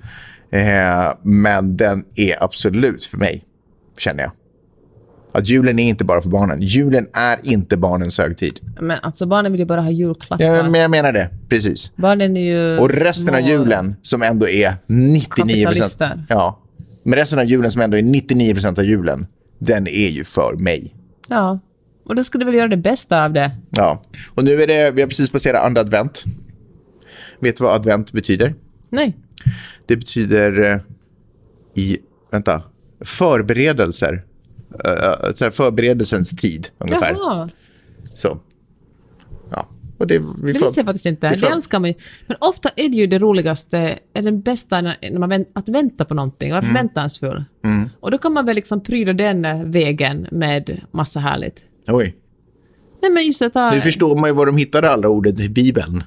[0.51, 0.61] Eh,
[1.23, 3.43] men den är absolut för mig,
[3.97, 4.31] känner jag.
[5.33, 6.61] Att julen är inte bara för barnen.
[6.61, 8.59] Julen är inte barnens högtid.
[8.81, 10.45] men alltså barnen vill ju bara ha julklappar.
[10.45, 11.95] Ja, men jag menar det, precis.
[11.95, 16.23] Barnen är ju Och resten av julen som ändå är 99 Kapitalister.
[16.29, 16.59] Ja.
[17.03, 19.27] Men resten av julen som ändå är 99% av julen,
[19.59, 20.95] den är ju för mig.
[21.27, 21.59] Ja,
[22.05, 23.51] och då ska du väl göra det bästa av det.
[23.69, 24.01] Ja.
[24.35, 26.23] Och nu är det, vi har precis passerat andra advent.
[27.39, 28.55] Vet du vad advent betyder?
[28.89, 29.17] Nej.
[29.85, 30.79] Det betyder eh,
[31.83, 31.97] i,
[32.31, 32.61] vänta,
[33.01, 34.23] förberedelser.
[34.73, 37.11] Uh, så här, förberedelsens tid, ungefär.
[37.19, 37.49] Jaha,
[38.15, 38.39] Så.
[39.51, 39.67] Ja.
[39.97, 41.29] Och det, vi det får- visste jag faktiskt inte.
[41.29, 41.95] Det älskar man ju.
[42.27, 46.05] Men ofta är det ju det roligaste, är den bästa när, man vänt, att vänta
[46.05, 46.57] på någonting, Mm.
[46.59, 47.43] att vara förväntansfull.
[47.99, 51.63] Och då kan man väl liksom pryda den eh, vägen med massa härligt.
[51.87, 52.15] Oj.
[53.03, 56.03] Nej men just att Nu förstår man ju var de hittade alla ordet i Bibeln,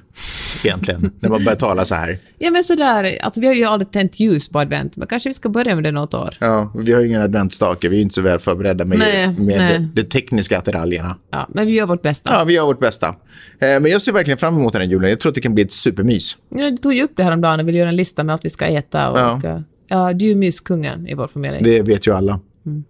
[0.65, 2.17] egentligen, när man börjar tala så här.
[2.37, 5.33] Ja men sådär, alltså vi har ju aldrig tänt ljus på advent, men kanske vi
[5.33, 6.35] ska börja med det något år.
[6.39, 9.59] Ja, vi har ju ingen adventsstake, vi är inte så väl förberedda med, Nej, med
[9.59, 9.79] nej.
[9.79, 11.15] De, de tekniska attiraljerna.
[11.31, 12.33] Ja, men vi gör vårt bästa.
[12.33, 13.07] Ja, vi gör vårt bästa.
[13.07, 13.15] Eh,
[13.59, 15.09] men jag ser verkligen fram emot den här julen.
[15.09, 16.37] Jag tror att det kan bli ett supermys.
[16.49, 18.33] Ja, du tog ju upp det här om dagen och ville göra en lista med
[18.33, 19.19] allt vi ska äta och...
[19.19, 19.41] Ja.
[19.43, 21.57] Ja, ja du är ju myskungen i vår familj.
[21.61, 22.39] Det vet ju alla.
[22.65, 22.83] Mm.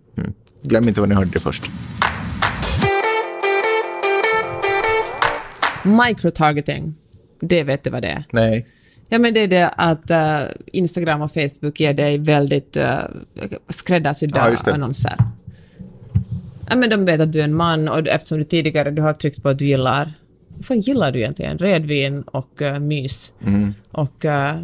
[0.63, 1.71] Glöm inte vad ni hörde det först.
[5.87, 6.95] Microtargeting.
[7.39, 8.23] Det vet du vad det är.
[8.31, 8.65] Nej.
[9.09, 12.99] Ja, men det är det att eh, Instagram och Facebook ger dig väldigt uh,
[13.69, 15.15] skräddarsydda Ja, annonser.
[16.69, 19.13] Ja, men de vet att du är en man och eftersom du tidigare du har
[19.13, 20.13] tryckt på att du gillar...
[20.47, 21.57] Vad fan gillar du egentligen?
[21.57, 23.33] Rödvin och uh, mys.
[23.45, 23.73] Mm.
[23.91, 24.61] Och uh,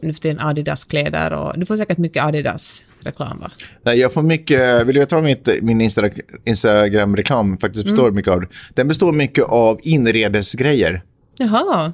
[0.00, 1.58] nu för tiden Adidas-kläder och...
[1.58, 3.50] Du får säkert mycket Adidas-reklam, va?
[3.82, 6.10] Nej, jag får mycket, vill du veta vad mitt, min Insta,
[6.44, 8.44] Instagram-reklam faktiskt består mycket av?
[8.74, 11.02] Den består mycket av inredesgrejer.
[11.38, 11.92] Jaha.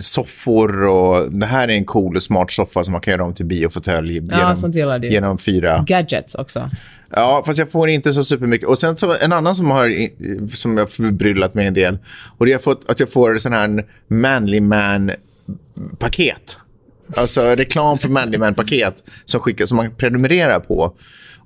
[0.00, 3.34] Soffor och det här är en cool och smart soffa som man kan göra om
[3.34, 5.08] till biofåtölj genom, gillar du.
[5.08, 6.70] genom fyra Gadgets också.
[7.10, 8.68] Ja, fast jag får inte så supermycket.
[8.68, 10.08] Och sen så en annan som har
[10.56, 11.98] som jag förbryllat mig en del.
[12.38, 16.58] Och det är att jag får sån här manly man-paket.
[17.16, 20.94] Alltså reklam för manly man-paket som skickas som man prenumererar på.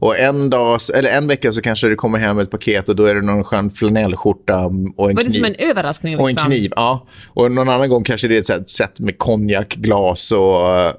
[0.03, 3.05] Och en dag, eller en vecka så kanske det kommer hem ett paket och då
[3.05, 5.31] är det någon skön flanellskjorta och en Var det kniv.
[5.31, 6.19] som en överraskning?
[6.19, 6.51] Och en Liksom?
[6.51, 7.07] kniv, ja.
[7.29, 10.93] Och någon annan gång kanske det är ett sätt med konjak, glas och eh,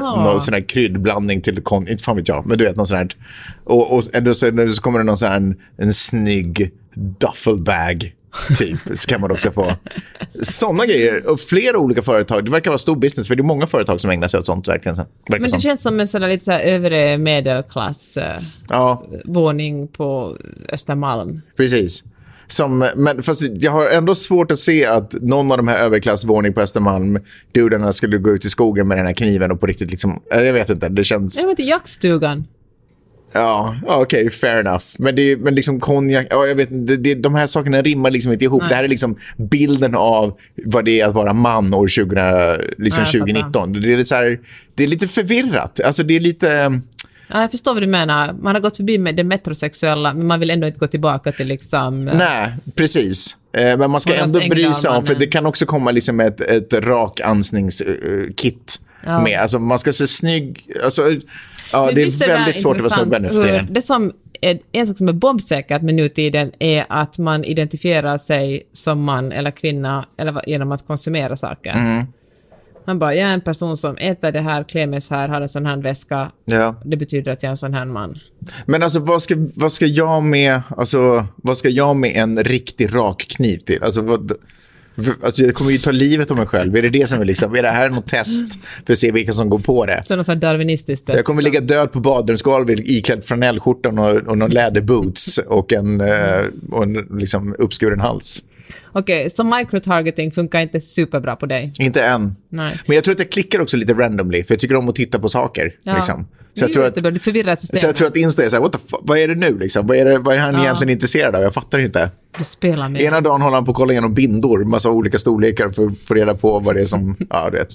[0.00, 1.90] någon sån här kryddblandning till konjak.
[1.90, 3.08] Inte fan vet jag, men du vet någon sån här.
[3.64, 6.70] Och, och eller så, eller så kommer det någon sån här, en, en snygg
[7.20, 8.12] duffelbag.
[8.58, 9.72] Typ, så kan man också få.
[10.42, 11.26] Såna grejer.
[11.26, 12.44] Och flera olika företag.
[12.44, 14.68] Det verkar vara stor business, för det är många företag som ägnar sig åt sånt.
[14.68, 19.88] Verkligen, verkar Men det känns som en sådär lite så övre medelklass eh, Ja, våning
[19.88, 20.36] på
[20.68, 21.40] Östermalm.
[21.56, 22.04] Precis.
[22.48, 26.52] Som, men fast jag har ändå svårt att se att någon av de här överklassvåning
[26.52, 27.18] på Östermalm,
[27.52, 30.52] dudarna skulle gå ut i skogen med den här kniven och på riktigt liksom, jag
[30.52, 32.44] vet inte, det känns, Jag vet inte, jaktstugan.
[33.86, 34.84] Ja, okej, fair enough.
[34.98, 38.32] Men, det, men liksom konjak, ja, jag vet det, det, de här sakerna rimmar liksom
[38.32, 38.62] inte ihop.
[38.68, 42.24] Det här är liksom bilden av vad det är att vara man år 20, liksom
[42.78, 43.04] Ja, jag fattar.
[43.18, 43.72] 2019.
[43.72, 44.38] Det är, lite så här,
[44.74, 45.80] det är lite förvirrat.
[45.80, 46.80] Alltså det är lite...
[47.28, 48.32] Ja, jag förstår vad du menar.
[48.32, 51.46] Man har gått förbi med det metrosexuella, men man vill ändå inte gå tillbaka till
[51.46, 52.04] liksom...
[52.04, 53.36] Nej, precis.
[53.52, 56.40] Eh, Men man ska ändå bry sig om, för det kan också komma liksom ett,
[56.40, 59.20] ett rakansningskit Ja.
[59.20, 59.40] med.
[59.40, 60.66] Alltså man ska se snygg...
[60.84, 61.02] Alltså,
[61.72, 63.66] ja, det är väldigt svårt att vara snubbe nu för tiden.
[63.66, 68.18] hur Det som är, en sak som är bombsäkert med nutiden är att man identifierar
[68.18, 71.70] sig som man eller kvinna eller genom att konsumera saker.
[71.70, 72.04] Mm.
[72.86, 75.40] Man bara, jag är en person som äter det här, klär mig så här, har
[75.40, 76.30] en sån här väska.
[76.44, 76.74] Ja.
[76.84, 78.18] Det betyder att jag är en sån här man.
[78.66, 82.94] Men alltså vad ska, vad ska jag med, alltså vad ska jag med en riktig
[82.94, 83.82] rakkniv till?
[83.82, 84.32] Alltså, vad,
[85.22, 86.76] alltså jag kommer ju ta livet av mig själv.
[86.76, 89.32] Är det det som är liksom, är det här något test för att se vilka
[89.32, 90.00] som går på det?
[90.04, 91.08] Så något sånt darwinistiskt.
[91.08, 96.44] Jag kommer ligga död på badrumsgolvet iklädd flanellskjorta och, och någon läderboots och en, eh,
[96.70, 98.42] och en liksom uppskuren hals.
[98.92, 101.72] Okej, så microtargeting funkar inte superbra på dig.
[101.78, 102.36] Inte än.
[102.48, 102.80] Nej.
[102.86, 105.18] Men jag tror att jag klickar också lite randomly, för jag tycker om att titta
[105.18, 105.72] på saker.
[105.82, 105.96] Ja.
[105.96, 106.26] Liksom.
[106.54, 107.80] Det Så, jag tror att, du förvirrar systemet.
[107.80, 109.58] så jag tror att Insta är så här, what the fuck, vad är det nu
[109.58, 109.86] liksom?
[109.86, 110.62] Vad är, det, vad är han Ja.
[110.62, 111.42] egentligen intresserad av?
[111.42, 112.10] Jag fattar inte.
[112.38, 113.02] Du spelar med.
[113.02, 116.14] Ena dagen håller han på att kolla igenom bindor, massa olika storlekar för att få
[116.14, 117.68] reda på vad det är som, ja du vet.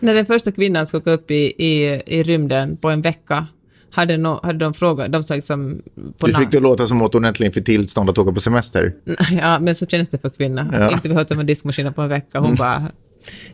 [0.00, 3.46] När den första kvinnan skulle gå upp i, i, i rymden på en vecka
[3.94, 5.82] hade, no, hade de frågat, de sa liksom
[6.18, 6.42] på namn.
[6.42, 8.94] fick det att låta som att hon äntligen fick tillstånd att åka på semester.
[9.40, 10.70] Ja, men så känns det för kvinnor.
[10.72, 10.92] Ja.
[10.92, 12.38] Inte behövt med diskmaskinen på en vecka.
[12.38, 12.82] Hon bara...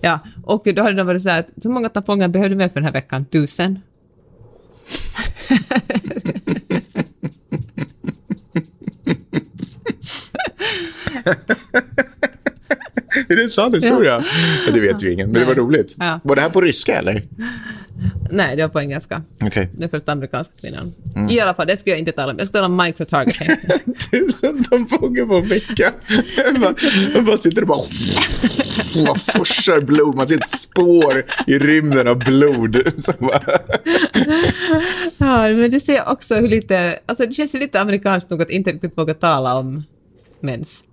[0.00, 2.72] Ja, och då hade de varit så här, att, hur många tamponger behöver du med
[2.72, 3.24] för den här veckan?
[3.24, 3.78] Tusen?
[13.28, 14.24] Är det en sann historia?
[14.66, 14.72] Ja.
[14.72, 15.96] Det vet ju ingen, men det var roligt.
[15.98, 16.20] Ja.
[16.24, 17.28] Var det här på ryska eller?
[18.30, 19.22] Nej, det var på engelska.
[19.42, 19.68] Okej.
[19.72, 20.92] Den första amerikanska kvinnan.
[21.16, 21.30] Mm.
[21.30, 22.38] I alla fall, det ska jag inte tala om.
[22.38, 23.48] Jag ska tala om microtargeting.
[24.10, 25.92] Tusen tamponger på en vecka.
[26.58, 26.74] Man,
[27.14, 27.80] man bara sitter och bara...
[29.06, 30.14] Man forsar blod.
[30.16, 32.76] Man ser ett spår i rymden av blod.
[35.18, 36.98] Ja, men det ser också hur lite...
[37.06, 39.84] Alltså det känns lite amerikanskt nog att inte riktigt våga tala om
[40.40, 40.84] mens.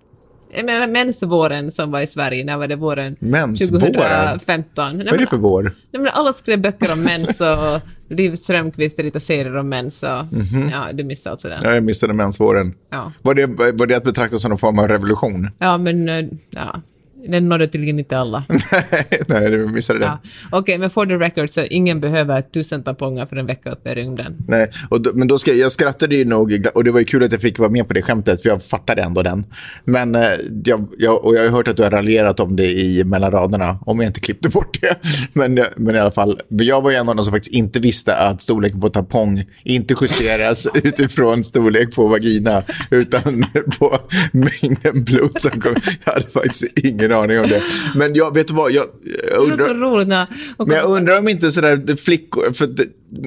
[0.54, 3.16] Jag menar mensvåren som var i Sverige, när var det våren?
[3.20, 3.80] Mensvåren?
[3.94, 4.96] 2015.
[4.96, 5.62] Nej, vad är det för vår?
[5.62, 7.80] Nej, men alla skrev böcker om mens och
[8.16, 10.70] Liv Strömquist lite serier om mens och Mhm.
[10.72, 11.60] ja, du missade alltså den.
[11.64, 12.74] Ja, jag missade mensvåren.
[12.90, 13.12] Ja.
[13.22, 15.50] Var, det, var det att betrakta som någon form av revolution?
[15.58, 16.80] Ja, men eh, ja,
[17.26, 18.44] den nådde tydligen inte alla.
[19.26, 20.04] Nej, jag missade det.
[20.04, 20.18] Ja.
[20.50, 23.94] Okej, men for the record så ingen behöver tusen tamponger för en vecka uppe i
[23.94, 24.36] rymden.
[24.48, 27.22] Nej, och då, men då ska, jag skrattade ju nog, och det var ju kul
[27.22, 29.46] att jag fick vara med på det skämtet, för jag fattade ändå den.
[29.84, 30.22] Men eh,
[30.64, 33.78] jag, jag, och jag har hört att du har raljerat om det i mellan raderna,
[33.86, 34.96] om jag inte klippte bort det.
[35.32, 37.80] Men, eh, men i alla fall, jag var ju en av de som faktiskt inte
[37.80, 43.46] visste att storleken på tampong inte justeras utifrån storlek på vagina, utan
[43.78, 43.98] på
[44.32, 45.98] mängden blod som kommer.
[46.04, 47.62] Jag hade faktiskt ingen aning om det.
[47.94, 48.86] Men jag vet vad, jag,
[49.30, 49.74] jag undrar...
[49.74, 50.26] roligt när...
[50.58, 52.86] Men jag undrar om inte sådär flickor, för det,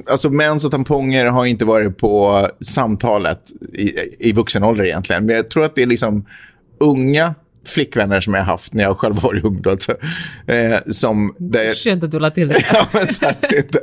[0.10, 3.41] alltså mens och tamponger har inte varit på samtalet
[3.74, 5.26] i, i vuxen ålder egentligen.
[5.26, 6.26] Men jag tror att det är liksom
[6.80, 9.62] unga flickvänner som jag har haft när jag själv varit ung.
[9.62, 9.91] Då, alltså,
[10.47, 12.65] eh, som, där, Skönt att du la till det.
[12.74, 13.80] ja, men så att det inte,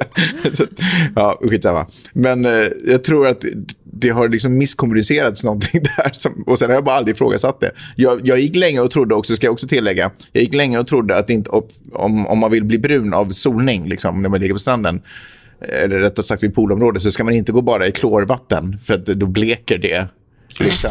[0.56, 0.68] så, att-
[1.16, 1.86] ja, skitsamma.
[2.12, 3.44] Men eh, jag tror att
[3.84, 6.10] det har liksom misskommunicerats någonting där.
[6.12, 7.70] Som, och sen har jag bara aldrig ifrågasatt det.
[7.96, 10.86] Jag, jag gick länge och trodde också, ska jag också tillägga, jag gick länge och
[10.86, 11.50] trodde att inte,
[11.92, 15.02] om, om man vill bli brun av solning, liksom, när man ligger på stranden,
[15.82, 19.06] eller rättare sagt vid poolområdet, så ska man inte gå bara i klorvatten, för att
[19.06, 20.06] då bleker det.
[20.60, 20.90] Liksom,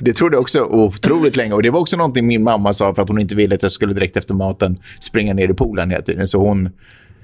[0.00, 1.54] det trodde jag också otroligt länge.
[1.54, 3.72] Och det var också någonting min mamma sa för att hon inte ville att jag
[3.72, 6.28] skulle direkt efter maten springa ner i poolen hela tiden.
[6.28, 6.70] Så hon...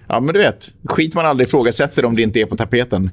[0.09, 0.71] Ja, men du vet.
[0.85, 3.11] Skit man aldrig ifrågasätter om det inte är på tapeten.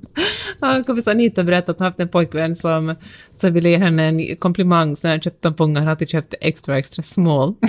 [0.60, 2.95] Ja, kompis Anita berättade att hon haft en pojkvän som,
[3.38, 6.78] som ville ge henne en komplimang så när han köpte tamponger han alltid köpte extra,
[6.78, 7.54] extra small.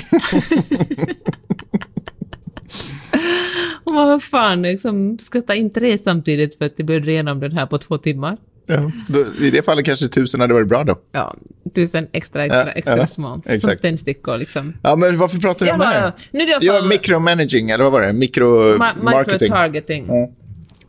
[3.85, 7.41] Hon bara, vad fan, liksom, ska ta in tre samtidigt för att det blir om
[7.41, 8.37] den här på två timmar?
[8.67, 10.99] Ja, då, I det fallet kanske tusen hade varit bra då.
[11.13, 11.35] Ja,
[11.75, 13.43] tusen extra, extra, Ja, extra ja, small.
[13.43, 13.83] Som exakt.
[13.83, 14.73] tändstickor liksom.
[14.83, 16.03] Ja, men varför pratar vi om Ja, det här?
[16.03, 18.13] ja, nu är det Ja, micromanaging, eller vad var det?
[18.13, 18.77] Mikro...
[18.77, 19.39] Ma- marketing.
[19.41, 20.07] Microtargeting.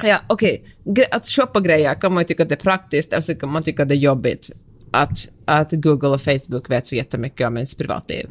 [0.04, 0.64] Ja, okej.
[0.86, 3.52] Gre- Att shoppa grejer kan man ju tycka att det är praktiskt, eller så kan
[3.52, 4.50] man tycka att det är jobbigt
[4.92, 8.26] att, att Google och Facebook vet så jättemycket om ens privatliv.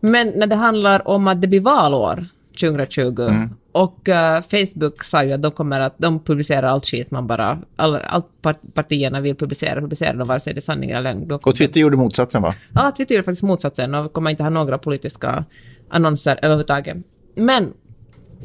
[0.00, 2.26] Men när det handlar om att det blir valår
[2.60, 3.30] 2020
[3.78, 7.58] och eh, Facebook sa ju att de kommer att de publicerar allt skit man bara,
[7.76, 11.30] all, allt part- partierna vill publicera, publicerar de vare sig det är sanning eller lögn.
[11.32, 12.54] Och Twitter gjorde motsatsen, va?
[12.74, 15.44] Ja, Twitter gör faktiskt motsatsen och kommer inte ha några politiska
[15.90, 16.96] annonser överhuvudtaget.
[17.34, 17.72] Men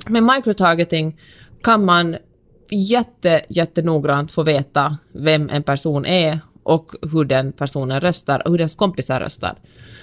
[0.07, 1.17] med microtargeting
[1.63, 2.15] kan man
[2.71, 8.57] jätte, jättenoggrant få veta vem en person är och hur den personen röstar och hur
[8.57, 9.55] dens kompisar röstar.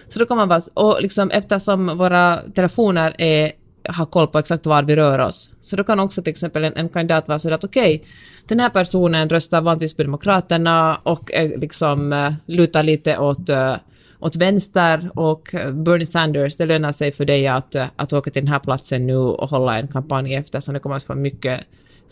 [0.09, 3.53] Så då kan man bara, och liksom eftersom våra telefoner är,
[3.89, 6.77] ha koll på exakt var vi rör oss, så då kan också till exempel en,
[6.77, 8.05] en kandidat vara så att okej,
[8.49, 13.77] den här personen röstar vanligtvis på Demokraterna och är liksom uh, lutar lite åt uh,
[14.21, 18.31] åt vänster och eh, Bernie Sanders, det lönar sig för dig att, uh, att åka
[18.31, 21.61] till den här platsen nu och hålla en kampanj eftersom det kommer att vara mycket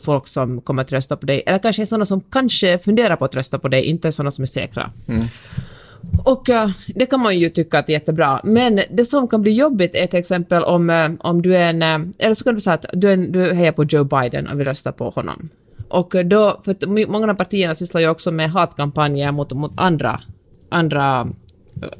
[0.02, 1.42] folk som kommer att rösta på dig.
[1.46, 4.46] Eller kanske sådana som kanske funderar på att rösta på dig, inte sådana som är
[4.46, 4.90] säkra.
[5.08, 5.26] Mm.
[6.24, 8.40] Och eh, det kan man ju tycka att är jättebra.
[8.44, 11.82] Men det som kan bli jobbigt är till exempel om, eh, om du är en...
[11.82, 14.60] eh, Eller så kan du säga att du, en, du hejar på Joe Biden och
[14.60, 15.48] vill rösta på honom.
[15.88, 20.20] Och då, för att många av partierna sysslar ju också med hatkampanjer mot, mot andra,
[20.68, 21.28] andra,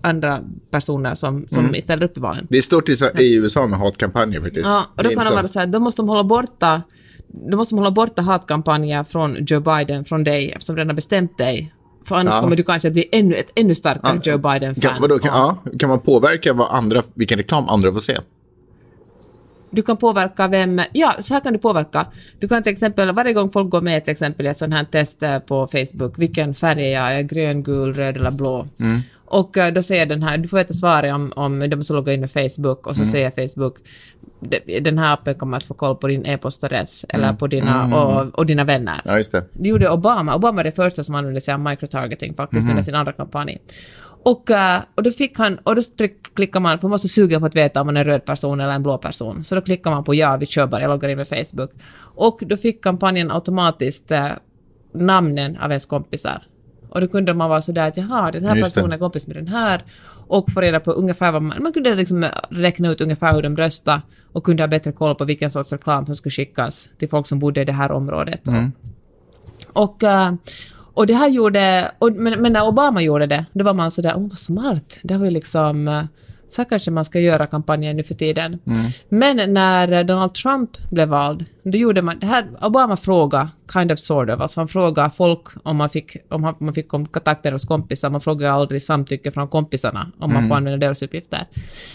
[0.01, 2.47] andra personer som, som ställer upp i valen.
[2.51, 4.67] Det är stort i, i USA med hatkampanjer faktiskt.
[4.67, 6.83] Ja, och då Det kan de vara så här, då måste de hålla borta
[7.29, 11.39] då måste de hålla borta hatkampanjer från Joe Biden från dig eftersom redan har bestämt
[11.39, 11.73] dig
[12.09, 12.41] För annars Ja.
[12.41, 14.81] kommer du kanske att bli ännu, ett ännu starkare Joe Biden-fan.
[14.93, 18.19] Kan, vadå, kan, ja, kan man påverka vad andra, vilken reklam andra får se?
[19.71, 20.81] Du kan påverka vem...
[20.93, 22.07] Ja, så här kan du påverka.
[22.41, 24.85] Du kan till exempel, varje gång folk går med till exempel i ett sånt här
[24.85, 27.19] test eh, på Facebook, vilken färg är jag?
[27.19, 28.67] Är grön, gul, röd eller blå?
[29.31, 32.13] Och eh, då säger den här, du får veta svaret om, om de som loggar
[32.13, 33.77] in med Facebook och så säger Facebook,
[34.18, 34.18] "Det-
[34.81, 38.47] den här appen kommer att få koll på din e-postadress eller på dina, och, och
[38.47, 39.01] dina vänner.
[39.05, 39.45] Ja, just det.
[39.53, 40.35] Det gjorde Obama.
[40.35, 43.59] Obama var det första som använde sig av microtargeting faktiskt under sin andra kampanj.
[44.23, 47.41] Och, eh, och då fick han, och då tryck, klickar man, för man måste suga
[47.41, 49.45] på att veta om man är en röd person eller en blå person.
[49.45, 51.71] Så då klickar man på ja, vi kör bara, jag loggar in med Facebook.
[52.01, 54.29] Och då fick kampanjen automatiskt eh,
[54.95, 56.43] namnen av ens kompisar.
[56.89, 59.37] Och då kunde man vara sådär att jaha, den här Just personen är kompis med
[59.37, 59.83] den här
[60.29, 61.63] och få reda på ungefär vad man...
[61.63, 65.25] Man kunde liksom räkna ut ungefär hur de röstade och kunde ha bättre koll på
[65.25, 68.49] vilken sorts reklam som skulle skickas till folk som bodde i det här området.
[68.49, 68.73] Mm.
[69.73, 70.33] Och, eh,
[70.95, 71.91] och det här gjorde...
[71.99, 74.99] Och, men, men när Obama gjorde det, då var man sådär, åh vad smart.
[75.03, 76.09] Det var ju liksom...
[76.49, 78.59] Så kanske man ska göra kampanjen nu för tiden.
[79.09, 82.19] Men när Donald Trump blev vald, då gjorde man...
[82.19, 86.17] Det här, Obama frågade, kind of sort of, alltså han frågade folk om man fick,
[86.29, 90.57] om man fick kontakter hos kompisar, man frågade aldrig samtycke från kompisarna om man får
[90.57, 91.47] använda deras uppgifter.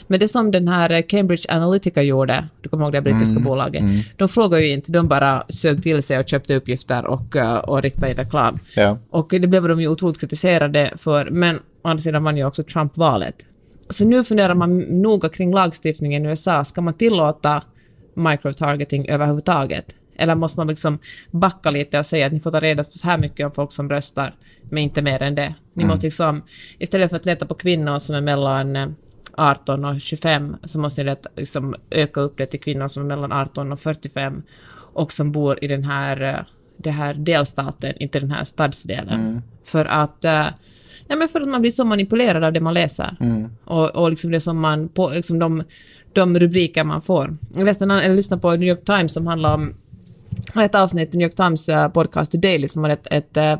[0.07, 3.83] Men det som den här Cambridge Analytica gjorde, du kommer ihåg det brittiska bolaget,
[4.17, 7.81] de frågade ju inte, de bara sög till sig och köpte uppgifter och, eh, och
[7.81, 8.59] riktade in reklam.
[8.75, 8.97] Ja.
[9.09, 12.63] Och det blev de ju otroligt kritiserade för, men å andra sidan vann ju också
[12.63, 13.35] Trump valet.
[13.89, 16.63] Så nu funderar man noga kring lagstiftningen i USA.
[16.63, 17.63] Ska man tillåta
[18.13, 19.95] microtargeting överhuvudtaget?
[20.15, 20.99] Eller måste man liksom
[21.31, 23.71] backa lite och säga att ni får ta reda på så här mycket om folk
[23.71, 24.35] som röstar,
[24.69, 25.55] men inte mer än det.
[25.73, 26.43] Ni måste liksom,
[26.77, 28.89] istället för att leta på kvinnor som är mellan eh,
[29.37, 33.07] 18 och 25, så måste ni leta, liksom öka upp det till kvinnor som är
[33.07, 34.43] mellan 18 och 45
[34.93, 36.39] och som bor i den här, eh,
[36.77, 39.41] det här delstaten, inte den här stadsdelen.
[39.63, 40.47] För att eh,
[41.07, 43.17] Ja, men för att man blir så manipulerad av det man läser.
[43.65, 45.63] Och, och liksom det som man, på, liksom de,
[46.13, 47.37] de rubriker man får.
[47.55, 49.73] Jag, läste en, eller lyssnade på New York Times som handlar om
[50.53, 53.37] har ett avsnitt i New York Times eh, podcast The Daily som har ett, ett,
[53.37, 53.59] eh,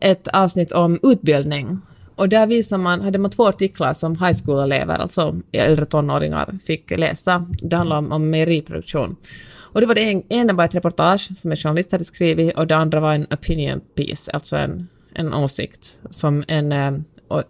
[0.00, 1.78] ett avsnitt om utbildning.
[2.16, 6.98] Och där visar man, hade man två artiklar som high school-elever, alltså äldre tonåringar, fick
[6.98, 7.46] läsa.
[7.62, 9.16] Det handlar om, om mejeriproduktion.
[9.56, 12.66] Och det var det en, ena var ett reportage som en journalist hade skrivit och
[12.66, 16.92] det andra var en opinion piece, alltså en, en åsikt som en, eh,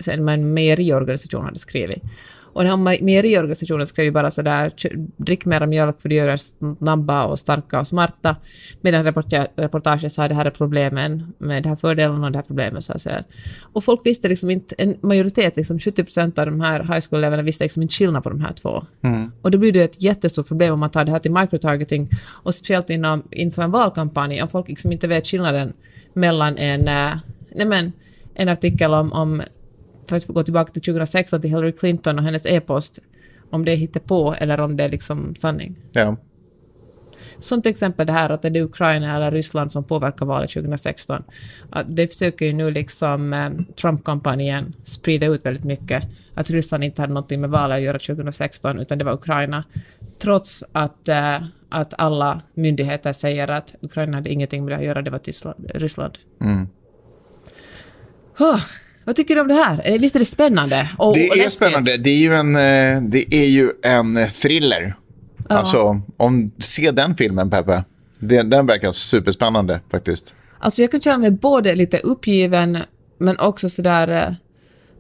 [0.06, 2.02] en, en mejeriorganisation hade skrivit.
[2.56, 6.14] Och den här me- mejeriorganisationen skrev ju bara sådär, "Kö- drick mera mjölk för det
[6.14, 8.36] gör er snabba och starka och smarta.
[8.80, 12.42] Medan reporta- reportaget sa det här är problemen med det här fördelen och det här
[12.44, 12.84] problemet.
[12.84, 13.24] Så att säga.
[13.72, 17.42] Och folk visste liksom inte, en majoritet, liksom 70 procent av de här high school-eleverna
[17.42, 18.84] visste liksom inte skillnad på de här två.
[19.42, 22.08] Och då blir det ett jättestort problem om man tar det här till microtargeting
[22.42, 25.72] och speciellt inom, inför en valkampanj, om folk liksom inte vet skillnaden
[26.14, 27.12] mellan en, eh,
[27.54, 27.92] nej men,
[28.34, 29.42] en artikel om, om
[30.06, 32.98] för att gå tillbaka till 2016 till Hillary Clinton och hennes e-post,
[33.50, 35.76] om det är på eller om det är liksom sanning.
[35.92, 36.16] Ja.
[37.38, 41.22] Som till exempel det här att det är Ukraina eller Ryssland som påverkar valet 2016.
[41.70, 46.04] Att det försöker ju nu liksom eh, Trump-kampanjen sprida ut väldigt mycket.
[46.34, 49.64] Att Ryssland inte hade någonting med valet att göra 2016 utan det var Ukraina.
[50.18, 55.02] Trots att, eh, att alla myndigheter säger att Ukraina hade ingenting med det att göra,
[55.02, 56.18] det var Tyskland, Ryssland.
[58.38, 58.60] Oh,
[59.04, 59.82] vad tycker du om det här?
[59.84, 60.90] Eh, Visst är det spännande?
[60.98, 61.52] Och, Det och är läskigt?
[61.52, 61.96] spännande.
[61.96, 64.94] Det är ju en, eh, det är ju en eh, thriller.
[65.48, 67.84] Alltså, om, se den filmen, Peppe.
[68.18, 70.34] Den, den verkar superspännande, faktiskt.
[70.58, 72.78] Alltså jag kan känna mig både lite uppgiven,
[73.18, 74.08] men också sådär...
[74.08, 74.34] eh,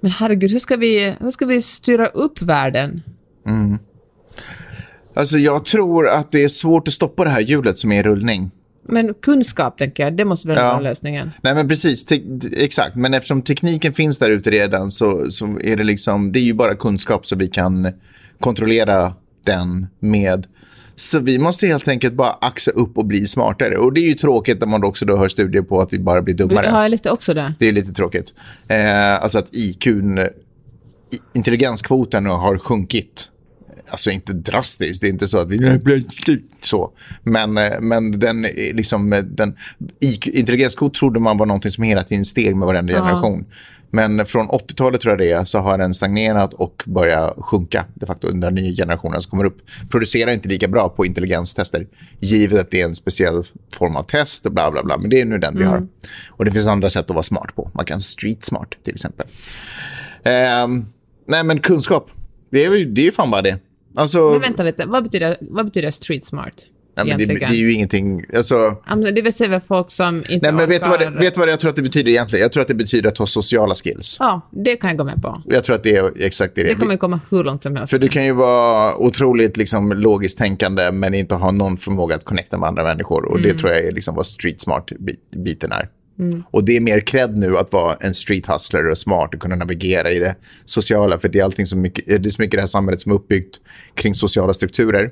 [0.00, 3.02] Men herregud, hur ska vi, hur ska vi styra upp världen?
[5.14, 8.02] Alltså, jag tror att det är svårt att stoppa det här hjulet som är i
[8.02, 8.50] rullning.
[8.88, 10.64] Men kunskap, tänker jag, det måste väl Ja.
[10.64, 11.30] vara lösningen.
[11.42, 12.04] Nej, men precis.
[12.06, 12.22] Te-
[12.56, 12.94] exakt.
[12.96, 16.54] Men eftersom tekniken finns där ute redan så, så är det liksom, det är ju
[16.54, 17.92] bara kunskap så vi kan
[18.40, 19.12] kontrollera
[19.44, 20.46] den med.
[20.96, 23.78] Så vi måste helt enkelt bara axa upp och bli smartare.
[23.78, 26.22] Och det är ju tråkigt när man också då hör studier på att vi bara
[26.22, 26.66] blir dummare.
[26.66, 27.54] Ja, jag läste också det.
[27.58, 28.34] Det är lite tråkigt.
[28.68, 29.86] Eh, alltså att IQ,
[31.32, 33.30] intelligenskvoten har sjunkit.
[33.94, 35.58] Alltså inte drastiskt, det är inte så att vi...
[36.62, 36.90] Så.
[37.22, 39.56] Men, eh, men den, är liksom, eh, den
[40.00, 43.44] IQ, intelligenskvot trodde man var någonting som hela tiden steg med varenda generation.
[43.90, 48.06] Men från 80-talet tror jag det är, så har den stagnerat och börjat sjunka de
[48.06, 49.58] facto under nya generationer som kommer upp.
[49.90, 51.86] Producerar inte lika bra på intelligenstester,
[52.18, 54.98] givet att det är en speciell form av test och bla bla bla.
[54.98, 55.86] Men det är nu den vi har.
[56.28, 57.70] Och det finns andra sätt att vara smart på.
[57.74, 59.26] Man kan street smart till exempel.
[60.22, 60.84] Ehm,
[61.26, 62.10] nej men kunskap,
[62.50, 63.58] det är ju det är ju fan bara det.
[63.94, 66.66] Alltså, Men vänta lite, vad betyder, vad betyder street smart?
[66.96, 68.24] Men det, det är ju ingenting...
[68.36, 68.54] Alltså,
[68.86, 71.48] Ja, Det vill säga folk som inte nej, men vet du, vad det, vet vad
[71.48, 72.42] jag tror att det betyder egentligen?
[72.42, 74.16] Jag tror att det betyder att ha sociala skills.
[74.20, 75.42] Ja, det kan jag gå med på.
[75.46, 77.90] Jag tror att det är exakt det det kommer komma hur långt som helst.
[77.90, 82.24] För du kan ju vara otroligt liksom, logiskt tänkande men inte ha någon förmåga att
[82.24, 83.24] connecta med andra människor.
[83.24, 83.48] Och Mm.
[83.48, 85.88] det tror jag är liksom vad street smart-biten är.
[86.18, 86.42] Mm.
[86.50, 89.56] Och det är mer cred nu att vara en street hustler och smart och kunna
[89.56, 91.18] navigera i det sociala.
[91.18, 93.12] För det är allting så mycket, det är så mycket i det här samhället som
[93.12, 93.60] är uppbyggt
[93.94, 95.10] kring sociala strukturer.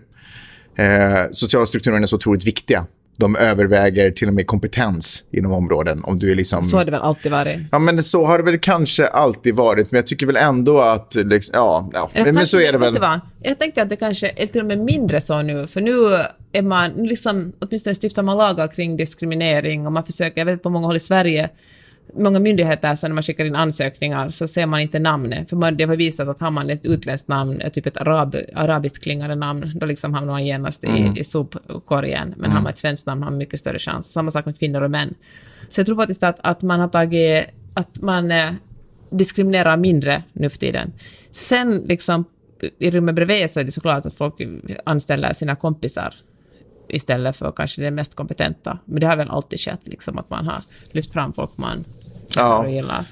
[0.77, 2.87] Eh, sociala strukturer är så otroligt viktiga.
[3.17, 6.05] De överväger till och med kompetens inom områden.
[6.05, 6.65] Om du är liksom...
[6.65, 7.61] Så har det väl alltid varit.
[7.73, 9.91] Ja, men så har det väl kanske alltid varit.
[9.93, 11.15] Men jag tycker väl ändå att...
[11.15, 12.11] Liksom, ja, ja.
[12.13, 12.99] Jag Men, så är det väl.
[12.99, 13.21] vad?
[13.43, 16.63] Jag tänkte att det kanske är till och med mindre så nu, för nu är
[16.63, 20.87] man liksom, åtminstone stiftar man lagar kring diskriminering och man försöker, jag vet på många
[20.87, 21.51] håll i Sverige,
[22.15, 25.77] många myndigheter, så när man skickar in ansökningar så ser man inte namnet, för man,
[25.77, 29.73] det har visat att har man ett utländskt namn, typ ett arab, arabiskt klingande namn,
[29.75, 33.31] då liksom hamnar man genast i, i sopkorgen, men har man ett svenskt namn har
[33.31, 34.13] man mycket större chans.
[34.13, 35.15] Samma sak med kvinnor och män.
[35.69, 37.45] Så jag tror faktiskt att, att man har tagit,
[37.75, 38.51] att man eh,
[39.11, 40.93] diskriminerar mindre nu för tiden.
[41.31, 42.25] Sen liksom
[42.79, 44.35] i rummet bredvid så är det såklart att folk
[44.85, 46.15] anställer sina kompisar
[46.93, 48.79] istället för kanske det mest kompetenta.
[48.85, 50.63] Men det har väl alltid skett, liksom, att man har
[50.93, 51.85] lyft fram folk man
[52.35, 52.67] Ja.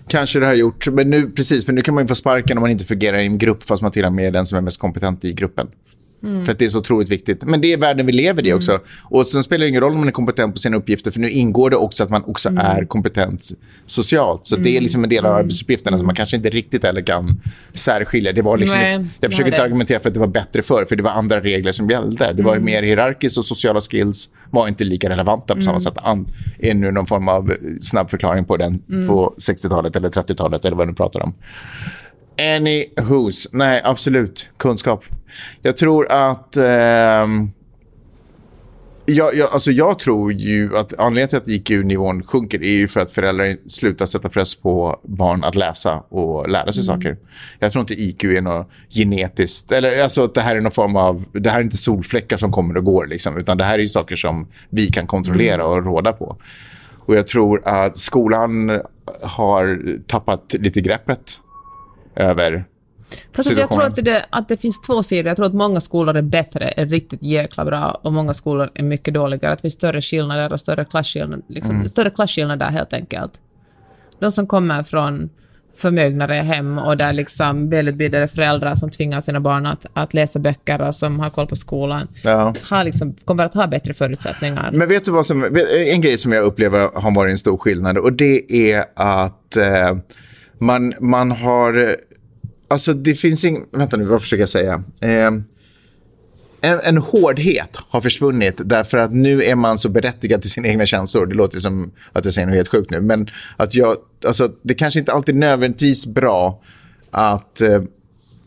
[0.09, 0.89] Kanske det har gjort.
[0.89, 3.26] Men nu, precis, för nu kan man ju få sparken om man inte fungerar i
[3.26, 5.68] en grupp fast man till och med är den som är mest kompetent i gruppen.
[6.22, 6.44] Mm.
[6.44, 7.42] För att det är så otroligt viktigt.
[7.44, 8.78] Men det är världen vi lever i också.
[9.02, 11.30] Och sen spelar det ingen roll om man är kompetent på sina uppgifter, för nu
[11.30, 12.66] ingår det också att man också Mm.
[12.66, 13.48] är kompetent
[13.86, 14.46] socialt.
[14.46, 17.40] Så det är liksom en del av arbetsuppgifterna som man kanske inte riktigt heller kan
[17.74, 18.32] särskilja.
[18.32, 20.96] Det var liksom, Nej, jag försöker inte argumentera för att det var bättre förr, för
[20.96, 22.32] det var andra regler som gällde.
[22.32, 22.68] Det var Mm.
[22.68, 25.80] ju mer hierarkiskt och sociala skills var inte lika relevanta på samma Mm.
[25.80, 25.94] sätt.
[25.96, 26.26] An-
[26.58, 29.08] är nu någon form av snabb förklaring på den Mm.
[29.08, 31.34] på 60-talet eller 30-talet eller vad du pratar om.
[32.41, 33.47] Anywho's.
[33.53, 34.49] Nej, absolut.
[34.57, 35.05] Kunskap.
[35.62, 36.57] Jag tror att...
[36.57, 37.51] ehm,
[39.07, 43.01] jag, jag, alltså jag tror ju att anledningen till att IQ-nivån sjunker är ju för
[43.01, 47.16] att föräldrar slutar sätta press på barn att läsa och lära sig saker.
[47.59, 50.97] Jag tror inte IQ är något genetiskt, eller alltså att det här är någon form
[50.97, 53.86] av, det här är inte solfläckar som kommer och går liksom, utan det här är
[53.86, 56.36] saker som vi kan kontrollera och råda på.
[56.99, 58.80] Och jag tror att skolan
[59.22, 61.41] har tappat lite greppet
[62.16, 62.64] över
[63.32, 65.26] Fast jag tror att det, att det finns två sidor.
[65.28, 68.82] Jag tror att många skolor är bättre, är riktigt jäkla bra, och många skolor är
[68.82, 69.52] mycket dåligare.
[69.52, 71.88] Att det finns större skillnader och större klasskillnader, liksom, Mm.
[71.88, 73.32] större klasskillnader helt enkelt.
[74.18, 75.30] De som kommer från
[75.76, 80.80] förmögnare hem och där liksom välutbildade föräldrar som tvingar sina barn att, att läsa böcker
[80.82, 82.54] och som har koll på skolan, Ja.
[82.70, 84.70] har liksom, kommer att ha bättre förutsättningar.
[84.72, 85.44] Men vet du vad som,
[85.86, 89.96] en grej som jag upplever har varit en stor skillnad och det är att eh,
[90.61, 91.96] man, man har,
[92.68, 94.82] alltså det finns ingen, vänta nu, vad försöker jag säga?
[95.00, 95.32] Eh,
[96.61, 100.86] en, en hårdhet har försvunnit därför att nu är man så berättigad till sina egna
[100.86, 101.26] känslor.
[101.26, 104.74] Det låter som att jag säger något helt sjukt nu, men att jag, alltså, det
[104.74, 106.62] kanske inte alltid är nödvändigtvis bra
[107.11, 107.82] att eh,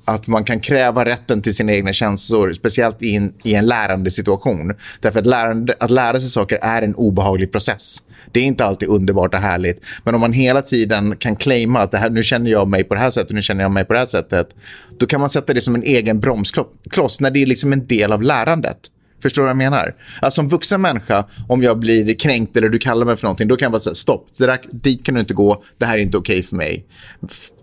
[0.06, 4.12] att man kan kräva rätten till sina egna känslor, speciellt i en, i en lärande
[4.12, 4.74] situation.
[5.00, 7.98] Därför att, lärande, att lära sig saker är en obehaglig process.
[8.34, 9.82] Det är inte alltid underbart och härligt.
[10.04, 12.94] Men om man hela tiden kan claima att det här, nu känner jag mig på
[12.94, 14.50] det här sättet nu känner jag mig på det här sättet.
[14.98, 18.12] Då kan man sätta det som en egen bromskloss när det är liksom en del
[18.12, 18.78] av lärandet.
[19.22, 19.96] Förstår du vad jag menar?
[20.22, 23.56] Alltså som vuxen människa, om jag blir kränkt eller du kallar mig för någonting, då
[23.56, 26.02] kan jag bara säga stopp, det där, dit kan du inte gå, det här är
[26.02, 26.86] inte okej för mig.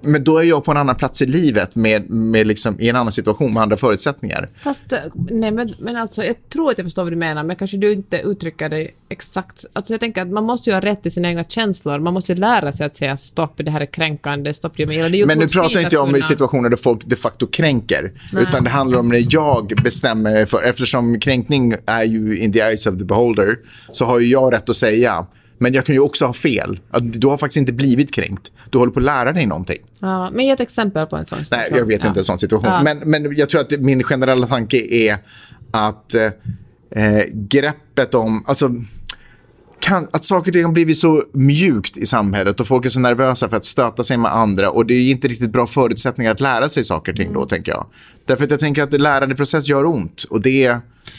[0.03, 2.97] Men då är jag på en annan plats i livet med, med liksom, i en
[2.97, 4.49] annan situation med andra förutsättningar.
[4.61, 4.99] Fast, eh,
[5.31, 7.93] nej men, men alltså, jag tror att jag förstår vad du menar, men kanske du
[7.93, 9.65] inte uttrycker dig exakt.
[9.73, 11.99] Alltså jag tänker att man måste ju ha rätt till sina egna känslor.
[11.99, 15.27] Man måste lära sig att säga stopp, det här är kränkande, stopp, det är ju
[15.27, 18.13] Men nu pratar inte jag om i kunna- situationer där folk de facto kränker.
[18.41, 22.61] Utan det handlar om när jag bestämmer mig för, eftersom kränkning är ju in the
[22.61, 23.59] eyes of the beholder,
[23.93, 25.27] så har ju jag rätt att säga,
[25.63, 26.81] men jag kan ju också ha fel.
[27.01, 28.53] Du har faktiskt inte blivit kränkt.
[28.71, 29.79] Du håller på att lära dig någonting.
[29.99, 31.79] Ja, men ge ett exempel på en sån Nej, situation.
[31.79, 32.71] jag vet inte en sån situation.
[32.71, 32.83] Ja.
[32.83, 35.19] Men, men jag tror att min generella tanke är
[35.71, 36.25] att eh,
[36.91, 38.45] eh, greppet om...
[38.47, 38.71] Alltså,
[39.81, 43.57] kan, att saker har blivit så mjukt i samhället och folk är så nervösa för
[43.57, 46.85] att stöta sig med andra och det är inte riktigt bra förutsättningar att lära sig
[46.85, 47.87] saker och ting då, tänker jag.
[48.25, 50.77] Därför att jag tänker att lärandeprocess gör ont och det...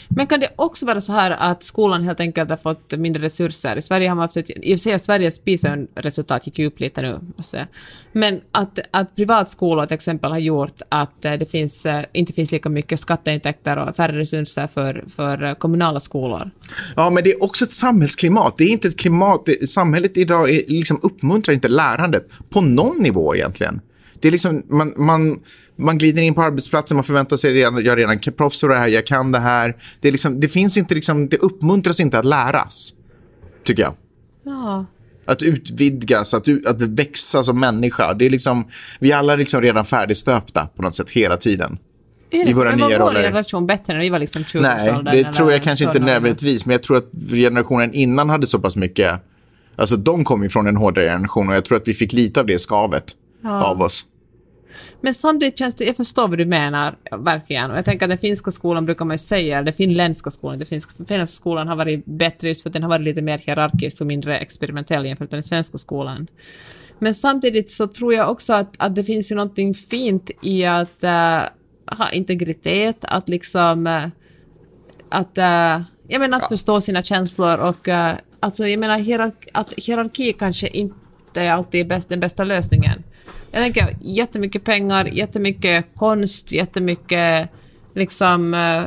[0.08, 3.76] Men kan det också vara så här att skolan helt enkelt har fått mindre resurser?
[3.76, 6.80] I Sverige har man haft ett, i och för sig Sveriges PISA-resultat gick ju upp
[6.80, 7.66] lite nu, måste jag.
[8.12, 12.52] Men att, att privatskolor till exempel har gjort att eh, det finns, eh, inte finns
[12.52, 16.50] lika mycket skatteintäkter och färre resurser för, för eh, kommunala skolor.
[16.96, 18.54] Ja, men det är också ett samhällsklimat.
[18.58, 19.42] Det är inte ett klimat...
[19.46, 23.80] Det, samhället idag är, liksom uppmuntrar inte lärandet på någon nivå egentligen.
[24.20, 25.40] Det är liksom, man, man,
[25.76, 28.78] man glider in på arbetsplatsen, man förväntar sig redan, jag är redan proffs på det
[28.78, 29.76] här, jag kan det här.
[30.00, 32.94] Det, är liksom, det finns inte, liksom, det uppmuntras inte att läras,
[33.64, 33.94] tycker jag.
[34.44, 34.86] Ja.
[35.24, 38.14] Att utvidgas, att, att växa som människa.
[38.14, 38.64] Det är liksom,
[39.00, 41.78] vi alla är liksom redan färdigstöpta på något sätt hela tiden.
[42.30, 43.22] Är det I våra Men var nya vår roller.
[43.22, 46.66] generation bättre när vi var liksom 20 Nej, det tror jag kanske inte nödvändigtvis.
[46.66, 49.20] Men jag tror att generationen innan hade så pass mycket...
[49.76, 52.40] Alltså de kom ju från en hårdare generation och jag tror att vi fick lite
[52.40, 53.04] av det skavet
[53.44, 54.04] av oss.
[55.04, 57.70] Men samtidigt känns det, jag förstår vad du menar, verkligen.
[57.70, 60.66] Och jag tänker att den finska skolan brukar man ju säga, den finländska skolan, den
[60.66, 64.00] finska, finländska skolan har varit bättre just för att den har varit lite mer hierarkisk
[64.00, 66.26] och mindre experimentell jämfört med den svenska skolan.
[66.98, 71.04] Men samtidigt så tror jag också att, att det finns ju någonting fint i att
[71.04, 71.42] eh,
[71.86, 74.06] ha integritet, att liksom uh,
[75.08, 79.72] att, eh, jag menar att förstå sina känslor och uh, alltså jag menar hierarki, att
[79.72, 83.02] hierarki kanske inte är alltid bäst, den bästa lösningen.
[83.50, 87.48] Jag tänker jättemycket pengar, jättemycket konst, jättemycket
[87.94, 88.82] liksom eh,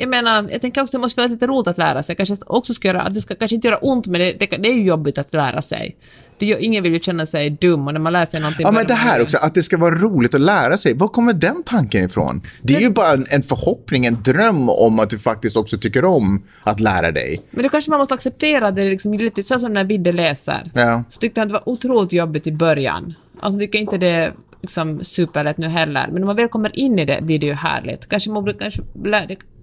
[0.00, 2.16] jag menar, jag tänker också det måste vara lite roligt att lära sig.
[2.16, 4.74] Kanske också ska göra, det ska kanske inte göra ont, men det, det, det är
[4.74, 5.96] ju jobbigt att lära sig.
[6.38, 8.64] Det gör, ingen vill ju känna sig dum och när man lär sig någonting...
[8.64, 10.94] Ja, men det här också, att det ska vara roligt att lära sig.
[10.94, 12.42] Var kommer den tanken ifrån?
[12.62, 16.04] Det är ju bara en, en förhoppning, en dröm om att du faktiskt också tycker
[16.04, 17.42] om att lära dig.
[17.50, 20.12] Men då kanske man måste acceptera att det är liksom lite så som när Vidde
[20.12, 20.70] läser.
[20.74, 21.04] Ja.
[21.08, 23.14] Så tyckte han det var otroligt jobbigt i början.
[23.40, 26.06] Alltså tycker inte det är liksom superlätt nu heller.
[26.06, 28.08] Men när man väl kommer in i det blir det ju härligt.
[28.08, 28.82] Kanske man kanske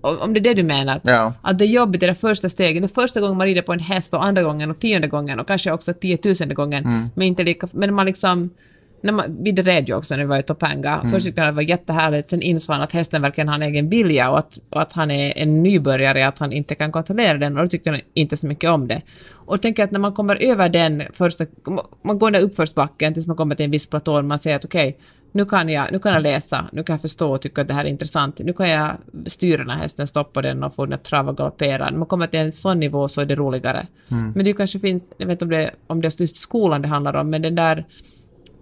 [0.02, 1.02] om det är det du menar.
[1.04, 1.34] Ja.
[1.42, 2.82] Att det är jobbigt det första steget.
[2.82, 5.48] Det första gången man rider på en häst och andra gången och tionde gången och
[5.48, 6.86] kanske också tiotusende gången.
[6.86, 7.10] Mm.
[7.16, 7.68] Men inte lika...
[7.74, 8.50] Men man liksom...
[9.02, 11.00] När man, Vidde red ju också när vi var i Topanga.
[11.00, 11.12] Mm.
[11.12, 13.62] Först tyckte han att det var jättehärligt, sen insåg han att hästen verkligen har en
[13.62, 17.38] egen vilja och att, och att han är en nybörjare, att han inte kan kontrollera
[17.38, 19.02] den och då tyckte han inte så mycket om det.
[19.34, 21.46] Och tänker att när man kommer över den första,
[22.02, 24.56] man går den där uppförsbacken tills man kommer till en viss platå och man säger
[24.56, 24.98] att okej,
[25.32, 27.74] nu kan, jag, nu kan jag läsa, nu kan jag förstå och tycka att det
[27.74, 28.92] här är intressant, nu kan jag
[29.26, 31.90] styra den här hästen, stoppa den och få den att trava och galoppera.
[31.90, 33.88] När man kommer till en sån nivå så är det roligare.
[34.36, 36.88] Men det kanske finns, jag vet inte om det, om det är just skolan det
[36.88, 37.86] handlar om, men den där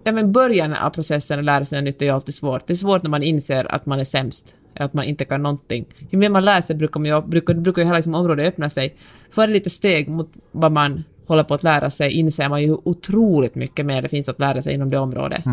[0.06, 2.66] Ja, men början av processen att lära sig något nytt är ju alltid svårt.
[2.66, 5.42] Det är svårt när man inser att man är sämst, eller att man inte kan
[5.42, 5.84] någonting.
[6.10, 8.96] Ju mer man lär sig brukar, man brukar, brukar ju hela liksom området öppna sig.
[9.30, 12.88] För lite steg mot vad man håller på att lära sig inser man ju hur
[12.88, 15.44] otroligt mycket mer det finns att lära sig inom det området.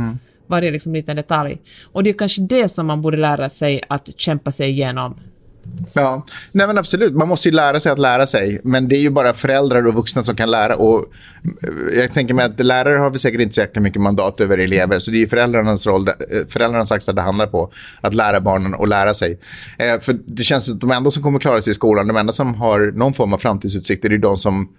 [0.47, 1.57] Varje liksom liten detalj.
[1.91, 5.15] Och det är kanske det som man borde lära sig att kämpa sig igenom.
[5.93, 7.13] Ja, nej men absolut.
[7.13, 8.61] Man måste ju lära sig att lära sig.
[8.63, 10.75] Men det är ju bara föräldrar och vuxna som kan lära.
[10.75, 11.05] Och
[11.63, 14.57] eh, jag tänker mig att lärare har vi säkert inte så jäkla mycket mandat över
[14.57, 14.99] elever.
[14.99, 16.13] Så det är ju föräldrarnas roll, eh,
[16.47, 17.71] föräldrarnas axlar det handlar på.
[18.01, 19.39] Att lära barnen att lära sig.
[19.77, 22.17] Eh, för det känns som att de enda som kommer klara sig i skolan, de
[22.17, 24.69] enda som har någon form av framtidsutsikter, det är de som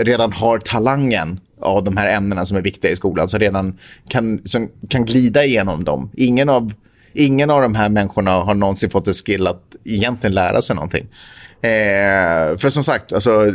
[0.00, 3.28] redan har talangen av de här ämnena som är viktiga i skolan.
[3.28, 3.78] Som redan
[4.08, 6.10] kan, som kan glida igenom dem.
[6.16, 6.72] Ingen av
[7.12, 9.62] Ingen av de här människorna har någonsin fått en skill att
[9.94, 11.06] egentligen lära sig någonting.
[11.62, 13.52] Eh, för som sagt, alltså,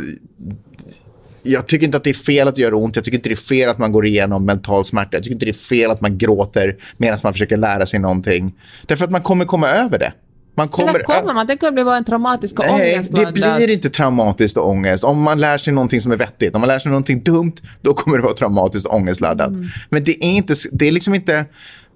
[1.42, 2.96] jag tycker inte att det är fel att göra ont.
[2.96, 5.08] Jag tycker inte det är fel att man går igenom mental smärta.
[5.12, 8.54] Jag tycker inte det är fel att man gråter medan man försöker lära sig någonting.
[8.86, 10.12] Därför att man kommer komma över det.
[10.56, 11.46] Man kommer Eller ö- kommer man?
[11.46, 15.04] Det kan bli bara en traumatisk och Nej, det blir inte traumatiskt och ångest.
[15.04, 17.94] Om man lär sig någonting som är vettigt, om man lär sig någonting dumt, då
[17.94, 19.52] kommer det vara traumatiskt och ångestladdat.
[19.88, 21.44] Men det är, inte, det är liksom inte,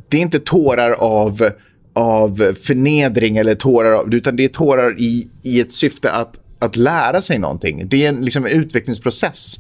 [0.09, 1.51] det är inte tårar av,
[1.99, 6.77] av förnedring eller tårar av, utan det är tårar i, i ett syfte att, att
[6.77, 7.89] lära sig någonting.
[7.89, 9.57] Det är en, liksom en utvecklingsprocess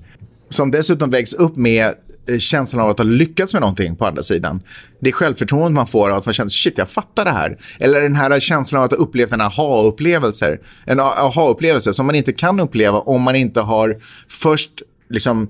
[0.50, 1.94] som dessutom vägs upp med
[2.28, 4.60] eh, känslan av att ha lyckats med någonting på andra sidan.
[5.00, 7.58] Det är självförtroendet man får av att man känner shit, jag fattar det här.
[7.78, 10.58] Eller den här känslan av att ha upplevt en aha-upplevelse.
[10.86, 13.96] En aha-upplevelse som man inte kan uppleva om man inte har
[14.28, 15.48] först liksom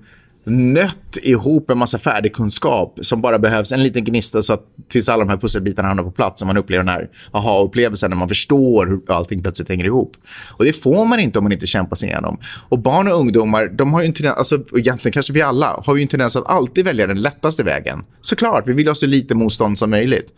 [0.50, 5.08] nött ihop en massa färdig kunskap som bara behövs en liten gnista så att tills
[5.08, 8.28] alla de här pusselbitarna hamnar på plats och man upplever den här aha-upplevelsen när man
[8.28, 10.16] förstår hur allting plötsligt hänger ihop.
[10.48, 12.38] Och det får man inte om man inte kämpar sig igenom.
[12.68, 15.82] Och barn och ungdomar, de har ju en tendens, alltså och egentligen kanske vi alla,
[15.86, 18.04] har ju en tendens att alltid välja den lättaste vägen.
[18.20, 20.32] Såklart, vi vill ha så lite motstånd som möjligt.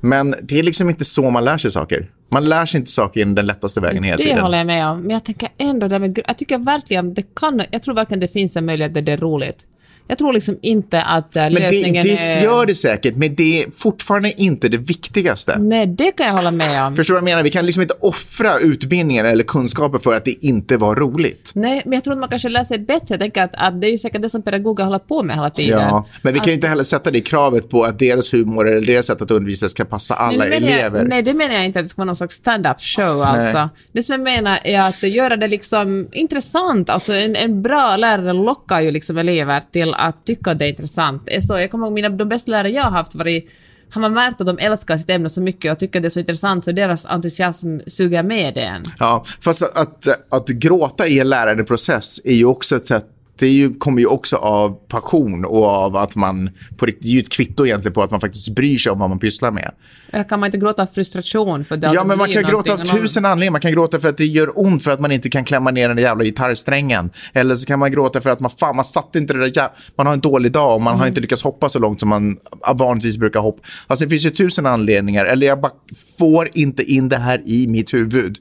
[0.00, 2.10] Men det är liksom inte så man lär sig saker.
[2.28, 4.38] Man lär sig inte saker genom den lättaste vägen hela Det tiden.
[4.38, 5.00] håller jag med om.
[5.00, 8.28] Men jag tänker ändå, det med, jag tycker verkligen det kan, jag tror verkligen det
[8.28, 9.66] finns en möjlighet där det är roligt.
[10.10, 12.42] Jag tror liksom inte att äh, Men det, lösningen det är...
[12.42, 15.58] gör det säkert, men det är fortfarande inte det viktigaste.
[15.58, 16.96] Nej, det kan jag hålla med om.
[16.96, 17.42] Förstår du vad jag menar?
[17.42, 21.52] Vi kan liksom inte offra utbildningen eller kunskapen för att det inte var roligt.
[21.54, 23.06] Nej, men jag tror att man kanske lär sig bättre.
[23.08, 25.50] Jag tänker att, att det är ju säkert det som pedagoger håller på med hela
[25.50, 25.80] tiden.
[25.80, 28.86] Ja, men vi kan ju inte heller sätta det kravet på att deras humor eller
[28.86, 30.98] deras sätt att undervisa ska passa alla Nej, elever.
[30.98, 33.68] Jag, nej, det menar jag inte att det ska vara någon slags stand-up show alltså.
[33.92, 36.90] Det som jag menar är att göra det liksom intressant.
[36.90, 40.68] Alltså en, en bra lärare lockar ju liksom elever till att tycka att det är
[40.68, 41.28] intressant.
[41.40, 43.50] Så, jag kommer ihåg mina, de bästa lärare jag har haft varit
[43.94, 46.20] har man märkt att de älskar sitt ämne så mycket och tycker det är så
[46.20, 48.84] intressant så deras entusiasm suger med en.
[48.98, 53.06] Ja, fast att, att, att gråta i en lärandeprocess är ju också ett sätt
[53.40, 57.12] det ju, kommer ju också av passion och av att man, på riktigt, det är
[57.12, 59.70] ju ett kvitto egentligen på att man faktiskt bryr sig om vad man pysslar med.
[60.12, 61.64] Eller kan man inte gråta av frustration?
[61.64, 63.50] För det Ja, men man kan gråta av tusen anledningar.
[63.50, 65.88] Man kan gråta för att det gör ont för att man inte kan klämma ner
[65.88, 67.10] den där jävla gitarrsträngen.
[67.32, 69.70] Eller så kan man gråta för att man, fan, man satte inte det där jä-
[69.96, 71.00] Man har en dålig dag och man Mm.
[71.00, 72.36] har inte lyckats hoppa så långt som man
[72.74, 73.62] vanligtvis brukar hoppa.
[73.86, 75.24] Alltså det finns ju tusen anledningar.
[75.24, 75.72] Eller jag bara
[76.18, 78.38] får inte in det här i mitt huvud.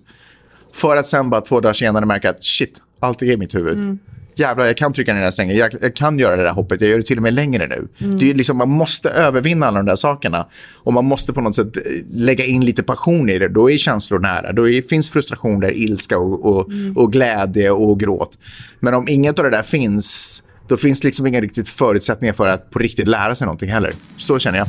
[0.74, 3.74] För att sen bara två dagar senare märka att shit, allt är i mitt huvud.
[3.78, 4.00] Mm.
[4.40, 5.58] Jävlar, jag kan trycka ner den här strängen.
[5.58, 6.82] Jag, jag kan göra det där hoppet.
[6.82, 7.88] Jag gör det till och med längre nu.
[8.18, 10.46] Det är liksom, man måste övervinna alla de där sakerna.
[10.76, 11.82] Och man måste på något sätt eh,
[12.14, 13.48] lägga in lite passion i det.
[13.48, 14.54] Då är känslor nära.
[14.54, 18.38] Då är, finns frustration där, ilska och, och, och glädje och gråt.
[18.80, 22.70] Men om inget av det där finns, då finns liksom inga riktigt förutsättningar för att
[22.70, 23.94] på riktigt lära sig någonting heller.
[24.18, 24.68] Så känner jag.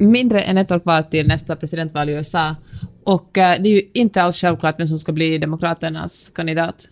[0.00, 2.56] mindre än ett år kvar till nästa presidentval i USA.
[3.08, 6.88] Och eh, det är ju inte alls självklart vem som ska bli Demokraternas kandidat.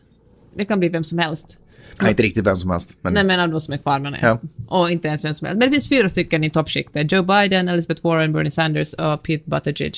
[0.56, 1.58] Det kan bli vem som helst.
[2.00, 2.96] Nej, inte riktigt vem som helst.
[3.00, 3.12] Men...
[3.14, 4.38] Nej, men av de som är kvar menar jag.
[4.68, 5.58] Och inte ens vem som helst.
[5.58, 7.12] Men det finns fyra stycken i toppskiktet.
[7.12, 9.94] Joe Biden, Elizabeth Warren, Bernie Sanders och Pete Buttigieg.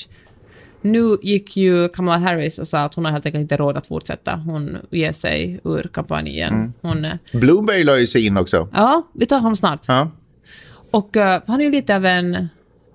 [0.80, 3.86] Nu gick ju Kamala Harris och sa att hon har helt enkelt inte råd att
[3.86, 4.36] fortsätta.
[4.36, 6.72] Hon ger sig ur kampanjen.
[6.80, 7.04] Hon...
[7.04, 8.68] eh, Bloomberg la ju sig in också.
[8.72, 9.80] Ja, vi tar honom snart.
[9.88, 10.10] Ja.
[10.90, 12.48] Och eh, han är ju lite av en,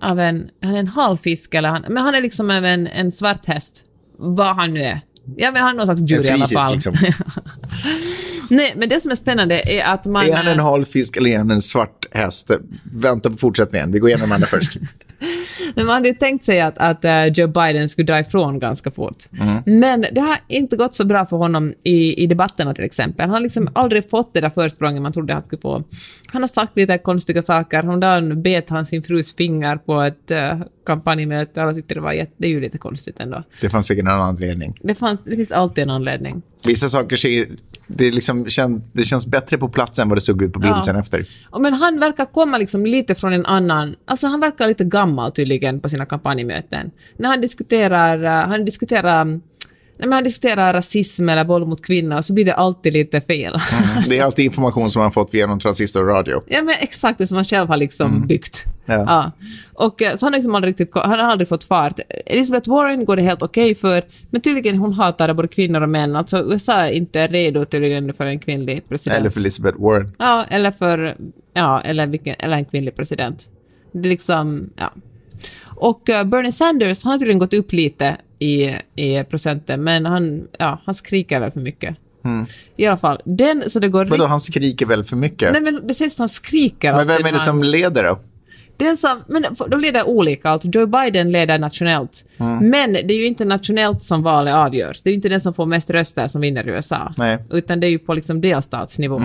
[0.04, 3.12] av en, han är en halvfisk eller han, men han är liksom av en, en
[3.12, 3.82] svart häst.
[4.18, 5.00] Vad han nu är.
[5.36, 6.74] Ja, men han är någon slags djur i alla fall.
[6.74, 6.94] liksom.
[8.50, 10.26] Nej, men det som är spännande är att man...
[10.26, 12.50] Är han en hal fisk eller är han en svart häst?
[12.82, 13.92] Vänta på fortsättningen.
[13.92, 14.76] Vi går igenom andra först.
[15.74, 18.90] Men man hade ju tänkt sig att, att eh, Joe Biden skulle dra ifrån ganska
[18.90, 19.24] fort.
[19.40, 19.80] Mm.
[19.80, 23.24] Men det har inte gått så bra för honom i, i debatterna till exempel.
[23.24, 25.84] Han har liksom aldrig fått det där försprånget man trodde han skulle få.
[26.26, 27.76] Han har sagt lite konstiga saker.
[27.76, 31.62] Häromdagen bet han sin frus finger på ett uh, kampanjmöte.
[31.62, 33.42] Alla tyckte det var jätte, det är ju lite konstigt ändå.
[33.60, 34.78] Det fanns säkert en anledning.
[34.82, 36.42] Det, fanns, det finns alltid en anledning.
[36.64, 37.46] Vissa saker ser,
[37.86, 40.74] det, liksom, kän, det känns bättre på plats än vad det såg ut på bild
[40.86, 40.98] Ja.
[41.00, 41.24] efter.
[41.60, 43.96] Men han verkar komma liksom lite från en annan...
[44.04, 46.90] Alltså han verkar lite gammal tydligen på sina kampanjmöten.
[47.16, 48.24] När han diskuterar...
[48.24, 49.40] eh, Han diskuterar...
[49.98, 53.58] Men han diskuterar rasism eller våld mot kvinnor så blir det alltid lite fel.
[54.08, 56.42] Det är alltid information som man fått via någon transistorradio.
[56.46, 58.64] ja, men exakt det som han själv har liksom byggt.
[58.86, 59.32] Ja.
[59.74, 62.00] Och eh, så han, har liksom aldrig riktigt, han har aldrig fått fart.
[62.26, 66.16] Elizabeth Warren går det helt okej för, men tydligen hon hatar både kvinnor och män.
[66.16, 69.20] Alltså USA är inte redo tydligen för en kvinnlig president.
[69.20, 70.12] Eller för Elizabeth Warren.
[70.18, 71.16] Ja, eller för...
[71.54, 73.48] Ja, eller, vilken, eller en kvinnlig president.
[73.92, 74.70] Det är liksom...
[74.76, 74.92] Ja.
[75.76, 80.48] Och eh, Bernie Sanders, han har tydligen gått upp lite i, i procenten, men han,
[80.58, 81.96] ja, han skriker väl för mycket.
[82.76, 84.00] I alla fall, den så det går...
[84.00, 84.10] Mm.
[84.10, 85.52] Vadå, han skriker väl för mycket?
[85.52, 86.92] Nej, men det sägs att han skriker.
[86.92, 88.18] Men vem är det som leder då?
[88.76, 90.50] den som, men de leder olika.
[90.50, 92.24] Alltså Joe Biden leder nationellt.
[92.38, 92.70] Mm.
[92.70, 95.02] Men det är ju inte nationellt som valet avgörs.
[95.02, 97.14] Det är ju inte den som får mest röster som vinner i USA.
[97.16, 97.38] Nej.
[97.50, 99.22] Utan det är ju på liksom delstatsnivå.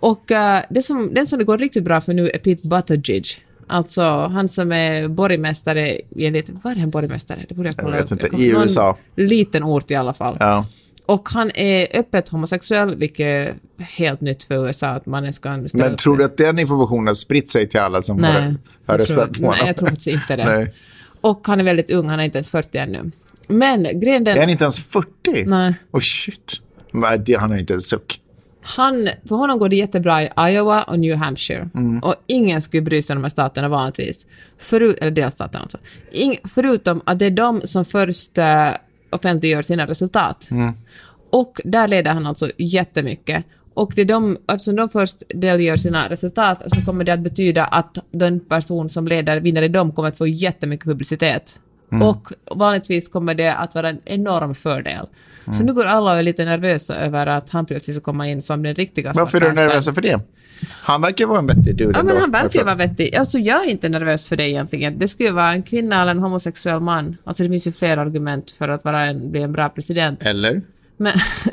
[0.00, 3.26] Och eh, det som, den som det går riktigt bra för nu är Pete Buttigieg.
[3.68, 6.60] Alltså han som är borgmästare i en liten...
[6.62, 7.44] Var är han borgmästare?
[7.48, 8.24] Det borde jag kolla vet upp.
[8.24, 8.36] inte.
[8.36, 8.96] I USA.
[9.16, 10.36] liten ort i alla fall.
[10.40, 10.64] Ja.
[11.06, 15.68] Och han är öppet homosexuell, vilket är helt nytt för USA, att man ens kan
[15.68, 18.54] ställa Men tror du att den informationen har spritt sig till alla som Nej, har,
[18.86, 19.54] jag röstat på honom?
[19.58, 20.44] nej, jag tror faktiskt inte det.
[20.44, 20.74] Nej.
[21.20, 23.10] Och han är väldigt ung, han är inte ens 40 ännu.
[23.48, 24.36] Men grejen den...
[24.36, 25.08] Är han inte ens 40?
[25.46, 25.74] Nej.
[25.90, 26.60] Oh shit.
[27.18, 28.20] Det, han har inte en suck.
[28.76, 31.70] Han, för honom går det jättebra i Iowa och New Hampshire.
[31.74, 31.98] Mm.
[31.98, 34.26] Och ingen skulle bry sig om de här staterna vanligtvis.
[34.58, 35.78] Förut, eller delstaterna alltså.
[36.12, 38.44] Ing, förutom att det är de som först uh,
[39.10, 40.50] offentliggör sina resultat.
[40.50, 40.72] Mm.
[41.30, 43.44] Och där leder han alltså jättemycket.
[43.74, 47.64] Och det är de, eftersom de först delger sina resultat så kommer det att betyda
[47.64, 51.60] att den person som leder vinner i dem kommer att få jättemycket publicitet.
[51.92, 52.08] Mm.
[52.08, 55.06] Och vanligtvis kommer det att vara en enorm fördel.
[55.52, 58.42] Så nu går alla och är lite nervösa över att han plötsligt ska komma in
[58.42, 60.20] som den riktiga Varför är du nervös för det?
[60.70, 63.14] Han verkar vara en vettig dude Ja, men han verkar vara vettig.
[63.14, 64.98] Alltså, jag är inte nervös för det egentligen.
[64.98, 67.16] Det skulle ju vara en kvinna eller en homosexuell man.
[67.24, 70.26] Alltså, det finns ju fler argument för att vara en, bli en bra president.
[70.26, 70.62] Eller?
[70.96, 71.12] Men,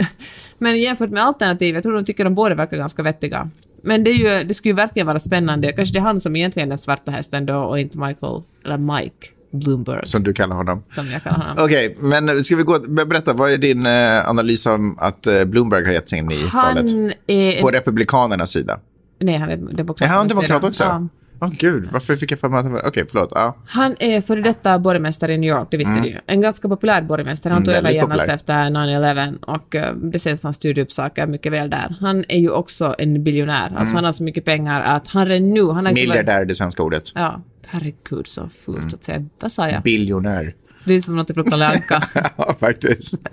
[0.58, 3.50] men jämfört med alternativ, jag tror de tycker de båda verkar ganska vettiga.
[3.82, 5.74] Men det, är ju, det skulle ju verkligen vara spännande.
[5.74, 9.28] Kanske det är han som egentligen är svarta hästen då och inte Michael, eller Mike
[9.56, 10.84] Bloomberg, Som du kallar honom.
[10.96, 11.56] som jag kallar honom.
[11.66, 12.80] Okej, men ska vi gå...
[12.80, 16.44] Berätta, vad är din eh, analys om att eh, Bloomberg har gett sig in i
[16.54, 16.92] valet?
[16.92, 17.62] Han är...
[17.62, 18.80] På Republikanernas sida.
[19.20, 20.02] nej, han är demokrat.
[20.10, 20.84] Är han demokrat också?
[20.84, 21.08] Ja.
[21.40, 22.88] Åh gud, varför fick jag för mig att han var...
[22.88, 23.30] Okej, förlåt.
[23.36, 23.58] Ja.
[23.68, 26.18] Han är före detta borgmästare i New York, det visste du ju.
[26.28, 27.54] En ganska populär borgmästare.
[27.54, 30.92] Han Mm, tog över genast efter 9-11 och eh, det sägs att han styrde upp
[30.92, 31.96] saker mycket väl där.
[32.00, 33.74] Han är ju också en biljonär.
[33.78, 35.66] Alltså han har så mycket pengar att han redan nu...
[35.68, 37.12] Han har liksom Miljardär är det svenska ordet.
[37.16, 38.90] Ja, herregud så fult Mm.
[38.94, 39.26] att säga.
[39.40, 39.84] Vad sa jag?
[39.84, 40.56] Biljonär.
[40.86, 42.04] Det är som något från Kalle Anka.
[42.38, 43.28] ja, faktiskt.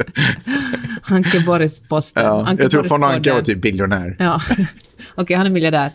[1.11, 2.25] Anke Borgs-posten.
[2.25, 2.47] Ja.
[2.47, 4.17] Anke Jag tror von Anka var typ biljonär.
[4.19, 4.41] Ja,
[5.15, 5.91] okej, han är miljardär.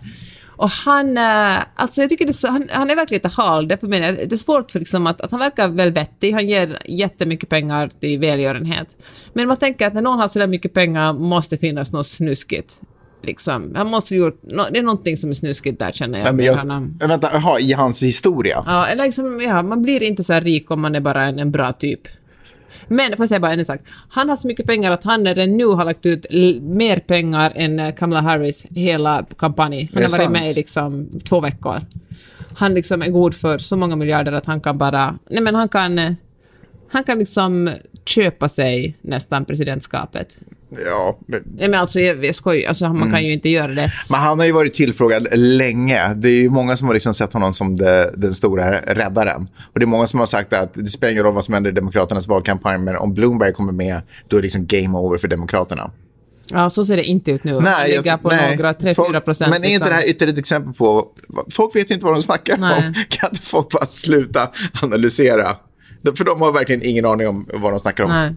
[0.57, 3.67] Och han, eh, alltså jag tycker det är han, han är verkligen lite hal.
[3.67, 6.31] Därför menar jag, det är svårt för liksom att, att han verkar väl vettig.
[6.31, 8.95] Han ger jättemycket pengar till välgörenhet.
[9.33, 12.07] Men man tänker att när någon har så där mycket pengar måste det finnas något
[12.07, 12.79] snuskigt.
[13.23, 13.73] Liksom.
[13.75, 14.41] Han måste gjort,
[14.71, 16.35] det är någonting som är snuskigt där känner jag.
[16.35, 16.97] Men jag, honom.
[16.99, 18.63] vänta, aha, i hans historia?
[18.67, 21.39] Ja, eller liksom, ja, man blir inte så här rik om man är bara en,
[21.39, 22.01] en bra typ.
[22.87, 23.79] Men, får jag säga bara en sak.
[24.09, 26.25] Han har så mycket pengar att han redan nu har lagt ut
[26.61, 29.91] mer pengar än eh, Kamala Harris hela kampanj.
[29.93, 30.55] Han har varit med i sant.
[30.55, 31.81] liksom två veckor.
[32.55, 35.15] Han liksom är god för så många miljarder att han kan bara...
[35.29, 35.99] Nej men han kan...
[35.99, 36.11] eh,
[36.91, 37.69] Han kan liksom
[38.07, 40.37] köpa sig nästan presidentskapet.
[40.85, 43.11] Ja, men, Nej men alltså jag, jag skojar, alltså, man Mm.
[43.11, 43.91] kan ju inte göra det.
[44.09, 46.13] men han har ju varit tillfrågad länge.
[46.13, 49.47] Det är ju många som har liksom sett honom som det, den stora räddaren.
[49.73, 51.71] Och det är många som har sagt att det spelar ingen roll vad som händer
[51.71, 55.27] i Demokraternas valkampanj, men om Bloomberg kommer med, då är det liksom game over för
[55.27, 55.91] Demokraterna.
[56.51, 57.53] Ja, så ser det inte ut nu.
[57.53, 59.49] han jag- ligger på några, 3-4 Folk- procent.
[59.49, 61.07] Men är inte det här ytterligare ett exempel på...
[61.51, 62.77] Folk vet inte vad de snackar Nej.
[62.77, 62.93] om.
[63.09, 64.49] Kan inte folk bara sluta
[64.81, 65.55] analysera?
[66.17, 68.09] För de har verkligen ingen aning om vad de snackar om.
[68.09, 68.33] Nej.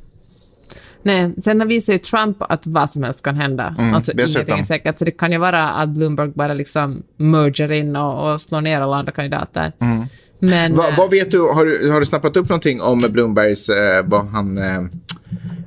[1.02, 3.64] Nej, sen visar ju Trump att vad som helst kan hända.
[3.94, 4.42] alltså Mm, dessutom.
[4.42, 4.98] ingenting är säkert.
[4.98, 8.80] Så det kan ju vara att Bloomberg bara liksom merger in och, och slår ner
[8.80, 9.72] alla andra kandidater.
[9.78, 10.52] Men...
[10.52, 10.74] Mm.
[10.76, 14.04] Va, eh, vad vet du, har, du, har du snappat upp någonting om Bloombergs, eh,
[14.04, 14.82] vad han, eh,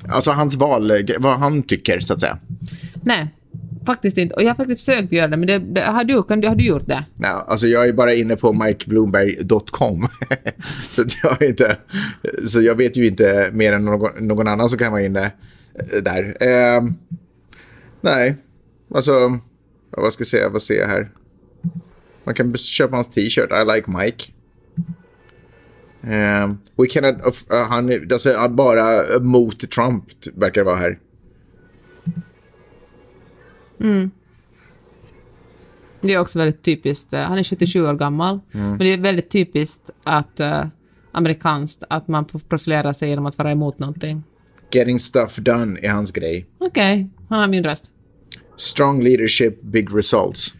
[0.10, 2.38] alltså hans val, vad han tycker så att säga?
[3.04, 3.28] Nej,
[3.86, 4.36] faktiskt inte.
[4.36, 6.65] Och jag har faktiskt försökt göra det, men det, det, har, du, kan, har du
[6.65, 7.05] gjort det?
[7.15, 10.07] Nej, alltså jag är bara inne på mikebloomberg.com.
[10.89, 11.77] så, jag inte,
[12.47, 15.31] så jag vet ju inte mer än någon, någon annan som kan vara inne
[15.93, 16.36] eh, där.
[16.39, 16.84] Eh,
[18.01, 18.36] nej,
[18.95, 19.11] alltså,
[19.89, 21.11] vad ska jag säga, vad ser jag här?
[22.23, 24.25] Man kan köpa hans t-shirt, I like Mike.
[26.05, 27.15] Um, we cannot,
[27.51, 30.03] uh, han, är- alltså, bara mot Trump
[30.36, 30.99] verkar det vara här.
[36.01, 37.13] Det är också väldigt typiskt.
[37.13, 38.69] eh, Han är 77 år gammal, Mm.
[38.69, 40.65] men det är väldigt typiskt att uh,
[41.11, 44.24] amerikanskt att man profilerar sig genom att vara emot någonting.
[44.71, 46.45] Getting stuff done är hans grej.
[46.57, 47.91] Okej, han har min röst.
[48.57, 50.53] Strong leadership, big results.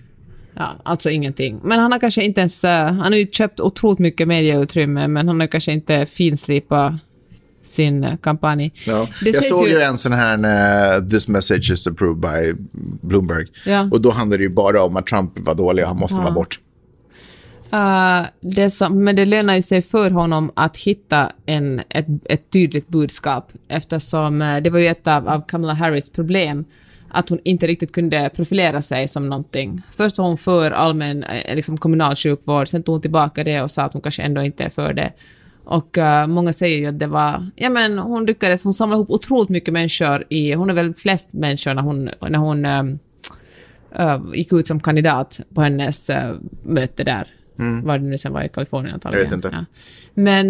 [0.54, 1.60] Ja, alltså ingenting.
[1.64, 2.64] Men han har kanske inte ens...
[2.64, 6.94] eh, han har ju köpt otroligt mycket medieutrymme, men han har kanske inte finslipat
[7.64, 8.72] sin eh, kampanj.
[8.86, 9.08] Ja.
[9.22, 10.38] Jag såg ju en sån här
[10.98, 12.54] uh, “This message is approved by
[13.02, 13.48] Bloomberg”.
[13.66, 13.90] Ja.
[13.92, 16.32] Och då handlade det ju bara om att Trump var dålig och han måste vara
[16.32, 16.60] bort.
[17.74, 22.50] Eh, det som, men det lönar ju sig för honom att hitta en, ett, ett
[22.50, 26.66] tydligt budskap eftersom eh, det var ju ett av, av Kamala Harris problem
[27.10, 29.82] att hon inte riktigt kunde profilera sig som någonting.
[29.98, 33.72] Först var hon för allmän eh, liksom kommunal sjukvård, sen tog hon tillbaka det och
[33.72, 35.14] sa att hon kanske ändå inte är för det.
[35.74, 39.10] Och eh, många säger ju att det var, ja men hon lyckades, hon samlade ihop
[39.10, 42.84] otroligt mycket människor i, hon är väl flest människor när hon, när hon eh,
[43.96, 47.28] eh, gick ut som kandidat på hennes eh, möte där.
[47.84, 49.26] Var det nu sen var i Kalifornien antagligen.
[49.26, 49.50] Jag vet inte.
[49.58, 49.66] Ja.
[50.14, 50.50] Men,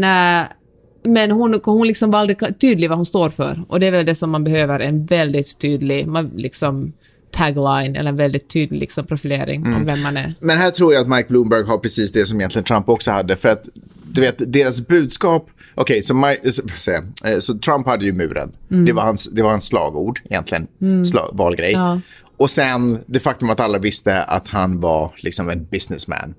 [1.03, 3.63] men hon, hon liksom var aldrig tydlig vad hon står för.
[3.67, 6.93] Och det är väl det som man behöver, en väldigt tydlig man, liksom,
[7.31, 9.75] tagline eller en väldigt tydlig liksom, profilering Mm.
[9.75, 10.33] om vem man är.
[10.39, 13.35] Men här tror jag att Mike Bloomberg har precis det som egentligen Trump också hade.
[13.35, 13.69] För att,
[14.13, 15.49] du vet, deras budskap...
[15.75, 17.33] Okej, så, Mike- så, jag?
[17.33, 18.51] Eh, så Trump hade ju muren.
[18.67, 20.67] Det, var hans, det var hans slagord egentligen.
[21.05, 21.71] Slag, valgrej.
[21.71, 21.99] Ja.
[22.37, 26.33] Och sen det faktum att alla visste att han var liksom en businessman.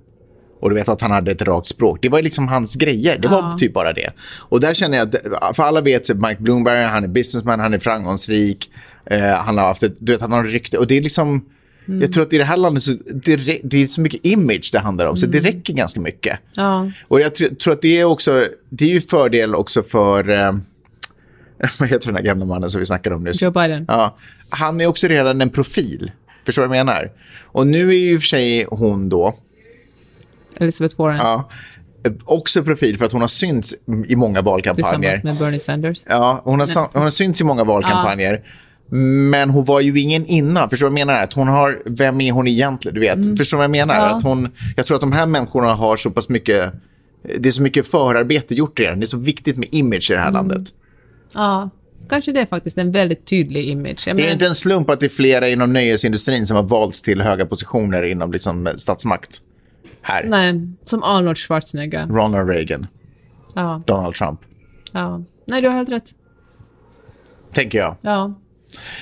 [0.61, 1.99] Och du vet att han hade ett rakt språk.
[2.03, 3.19] Det var liksom hans grejer.
[3.19, 4.11] Det var typ bara det.
[4.39, 7.75] Och där känner jag att, för alla vet att Mike Bloomberg, han är businessman, han
[7.75, 8.71] är framgångsrik.
[9.07, 10.79] Eh, han har haft ett, du vet, han har rykte.
[10.79, 11.45] Och det är liksom,
[11.87, 14.79] jag tror att i det här landet så, det, det är så mycket image det
[14.79, 15.17] handlar om.
[15.17, 16.39] Så det räcker ganska mycket.
[16.55, 16.91] Ja.
[17.09, 20.53] Och jag tr- tror att det är också, det är ju fördel också för, eh,
[21.79, 23.43] vad heter den här gamla mannen som vi snackade om nyss?
[23.43, 23.85] Joe Biden.
[23.89, 24.17] Ja,
[24.49, 26.11] han är också redan en profil.
[26.47, 27.11] Förstår du vad jag menar?
[27.43, 29.35] Och nu är ju i och för sig hon då,
[30.57, 31.17] Elizabeth Warren.
[31.17, 31.49] ja,
[32.25, 33.75] också profil för att hon har synts
[34.07, 35.13] i många valkampanjer.
[35.13, 36.03] Tillsammans med Bernie Sanders.
[36.09, 38.43] Ja, hon har, hon har synts i många valkampanjer.
[38.89, 40.71] Men hon var ju ingen innan.
[40.71, 41.23] Förstår du vad jag menar?
[41.23, 42.95] Att hon har, vem är hon egentligen?
[42.95, 43.95] Du vet, förstår du vad jag menar?
[43.95, 44.07] Mm.
[44.09, 44.17] Ja.
[44.17, 46.73] Att hon, jag tror att de här människorna har så pass mycket,
[47.39, 49.01] det är så mycket förarbete gjort redan.
[49.01, 50.35] Det är så viktigt med image i det här Mm.
[50.35, 50.69] landet.
[51.35, 51.71] Ja,
[52.09, 54.05] kanske det är faktiskt en väldigt tydlig image.
[54.07, 56.65] Jag Det är menar- inte en slump att det är flera inom nöjesindustrin som har
[56.65, 59.39] valts till höga positioner inom liksom statsmakt.
[60.03, 60.25] här.
[60.29, 62.07] Nej, som Arnold Schwarzenegger.
[62.07, 62.87] Ronald Reagan,
[63.55, 64.41] Ja, Donald Trump,
[64.93, 65.23] ja.
[65.47, 66.15] Nej, du har helt rätt.
[67.53, 67.97] tänker jag.
[68.01, 68.35] Ja.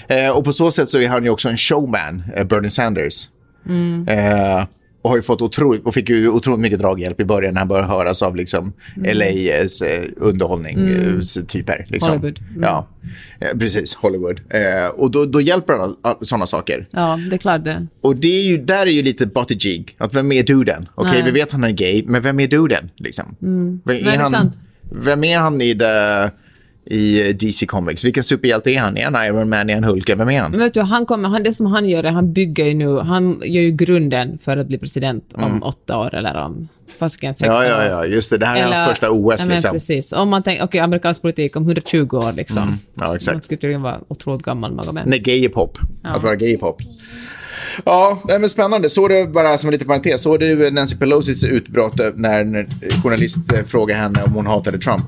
[0.09, 3.29] Eh, och på så sätt så är han ju också en showman, eh, Bernie Sanders.
[3.69, 4.09] Mm.
[4.09, 4.65] Eh,
[5.03, 7.89] och har fått otroligt, och fick ju otroligt mycket draghjälp i början när han började
[7.89, 11.21] höras av liksom LAs eh, underhållning, mm.
[11.49, 11.85] typer.
[11.89, 12.11] Liksom.
[12.11, 12.39] Hollywood.
[12.51, 12.63] Mm.
[12.63, 12.87] Ja,
[13.41, 13.95] eh, precis.
[13.95, 14.41] Hollywood.
[14.49, 16.87] Eh, och då, då hjälper han sådana saker.
[16.91, 17.87] ja, det är klart det.
[18.01, 19.95] Och det är ju, där är ju lite Buttigieg.
[19.99, 20.89] Att vem är duden?
[20.95, 21.23] Okej, Nej.
[21.23, 22.91] vi vet han är gay, men vem är duden?
[22.97, 23.37] Liksom?
[23.39, 24.59] Vem, Nej, det är han, sant.
[24.91, 25.85] vem är han i, the,
[26.85, 28.05] i DC Comics?
[28.05, 28.97] Vilken superhjälte är han?
[28.97, 29.71] Är han Iron Man?
[29.71, 30.19] Är han Hulken?
[30.19, 30.51] Vem är han?
[30.51, 32.99] Men vet du, han kommer, han, det som han gör är han bygger ju nu,
[32.99, 36.69] han gör ju grunden för att bli president om åtta år eller om
[36.99, 37.69] fasiken 16 Mm.
[37.69, 38.05] Ja, ja, år.
[38.07, 38.39] ja, just det.
[38.39, 39.35] Det här är hans första OS.
[39.41, 39.73] ja, men liksom.
[39.73, 40.13] precis.
[40.13, 42.63] Om man tänker, okej, amerikansk politik om 120 år liksom.
[42.63, 43.35] Mm, ja, exakt.
[43.35, 45.07] Man skulle tydligen vara otroligt gammal man går med.
[45.07, 45.79] Nej, gay pop.
[46.03, 46.83] Att vara gay pop.
[47.85, 48.91] Ja, men spännande.
[48.91, 52.67] Så du, bara som en liten parentes, såg du Nancy Pelosis utbrott när en
[53.03, 55.05] journalist eh, frågade henne om hon hatade Trump?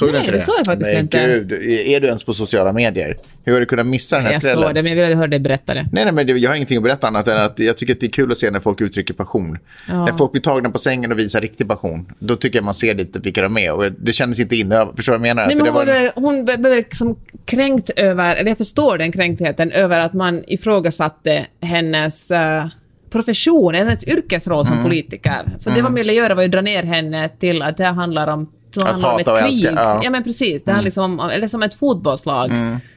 [0.00, 1.26] Såg du Nej, inte det såg jag faktiskt nej, inte.
[1.26, 1.52] Gud,
[1.88, 3.16] är du ens på sociala medier?
[3.44, 4.62] Hur har du kunnat missa den här Jag skrällen?
[4.62, 5.86] såg det, men jag ville höra dig berätta det.
[5.92, 8.00] Nej, nej, men det, jag har ingenting att berätta annat än att jag tycker att
[8.00, 9.58] det är kul att se när folk uttrycker passion.
[9.88, 12.94] När folk blir tagna på sängen och visar riktig passion, då tycker jag man ser
[12.94, 13.72] lite vilka de är.
[13.72, 14.96] Och det kändes inte inövat.
[14.96, 15.46] Förstår du vad jag menar?
[15.46, 18.98] Nej, men det hon, var en- blev- hon blev liksom kränkt över, eller jag förstår
[18.98, 22.66] den kränktheten, över att man ifrågasatte hennes eh,
[23.12, 24.74] profession, hennes yrkesroll Mm.
[24.74, 25.42] som politiker.
[25.64, 28.50] För det man ville göra var ju dra ner henne till att det handlar om
[28.72, 29.52] som Att handlar om ett krig.
[29.64, 30.00] älska, ja.
[30.00, 30.12] Mm.
[30.12, 30.64] men precis.
[30.64, 32.50] Det handlar liksom om, eller som ett fotbollslag.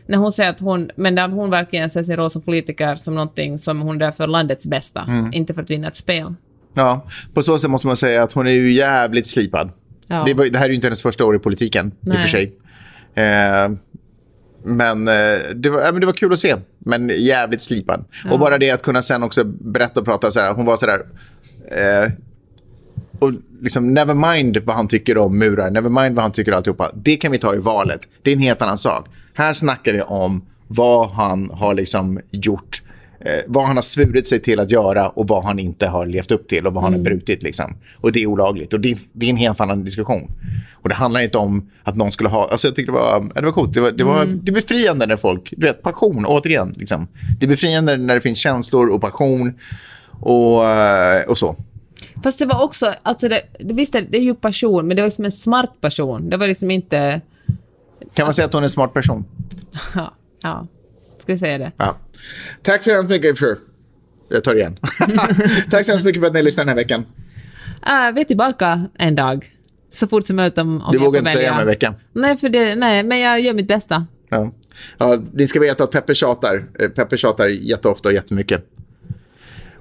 [0.08, 3.16] När hon säger att hon, men där hon verkligen ser sin roll som politiker som
[3.16, 5.34] någonting som hon är för landets bästa, Mm.
[5.34, 6.34] inte för att vinna ett spel.
[6.74, 9.70] Ja, på så sätt måste man säga att hon är ju jävligt slipad.
[10.08, 10.24] Ja.
[10.26, 12.22] Det, var, det här är ju inte hennes första år i politiken, i och Nej.
[12.22, 12.54] för sig.
[13.16, 13.72] Eh,
[14.66, 15.14] men, eh,
[15.56, 18.06] det var, ja, men det var kul att se, men jävligt slipad.
[18.32, 20.86] Och bara det att kunna sen också berätta och prata så här, hon var så
[20.86, 21.00] där...
[21.72, 22.12] Eh,
[23.24, 26.58] och liksom, never mind vad han tycker om murar, never mind vad han tycker om
[26.58, 26.92] alltihopa.
[26.96, 28.02] Det kan vi ta i valet.
[28.22, 29.08] Det är en helt annan sak.
[29.34, 32.82] Här snackar vi om vad han har liksom gjort,
[33.20, 36.32] eh, vad han har svurit sig till att göra och vad han inte har levt
[36.32, 37.44] upp till och vad han har brutit.
[37.44, 37.76] Liksom.
[38.02, 38.74] Och det är olagligt.
[38.74, 40.32] Och det, det är en helt annan diskussion.
[40.72, 42.48] Och det handlar inte om att någon skulle ha...
[42.52, 43.74] Alltså jag tyckte det var, det var coolt.
[43.74, 45.54] Det, var, det, var, det är befriande när folk...
[45.58, 46.74] Du vet, passion, återigen.
[46.78, 47.08] Liksom.
[47.40, 49.54] Det är befriande när det finns känslor och passion
[50.20, 51.56] och, eh, och så.
[52.24, 55.26] Fast det var också, alltså det, visst det, är ju passion, men det var liksom
[55.26, 56.30] en smart passion.
[56.30, 57.22] Det var liksom inte,
[58.14, 59.26] Kan man säga att hon är en smart person?
[59.96, 60.68] ja, ja.
[61.18, 61.72] ska vi säga det?
[61.78, 61.96] Ja.
[62.62, 63.58] Tack så hemskt mycket för...
[64.30, 64.78] Jag tar det igen.
[65.72, 67.06] Tack så hemskt mycket för att ni lyssnade den här veckan.
[67.86, 69.50] Äh, vi är tillbaka en dag.
[69.92, 71.54] Så fort som möjligt om, om Du vågar inte säga välja.
[71.54, 71.94] om en vecka.
[72.14, 74.06] Nej, för det, nej, men jag gör mitt bästa.
[74.30, 74.52] Ja.
[74.98, 76.66] Ja, ni ska veta att Peppe tjatar.
[76.80, 78.66] Eh, Peppe tjatar jätteofta och jättemycket.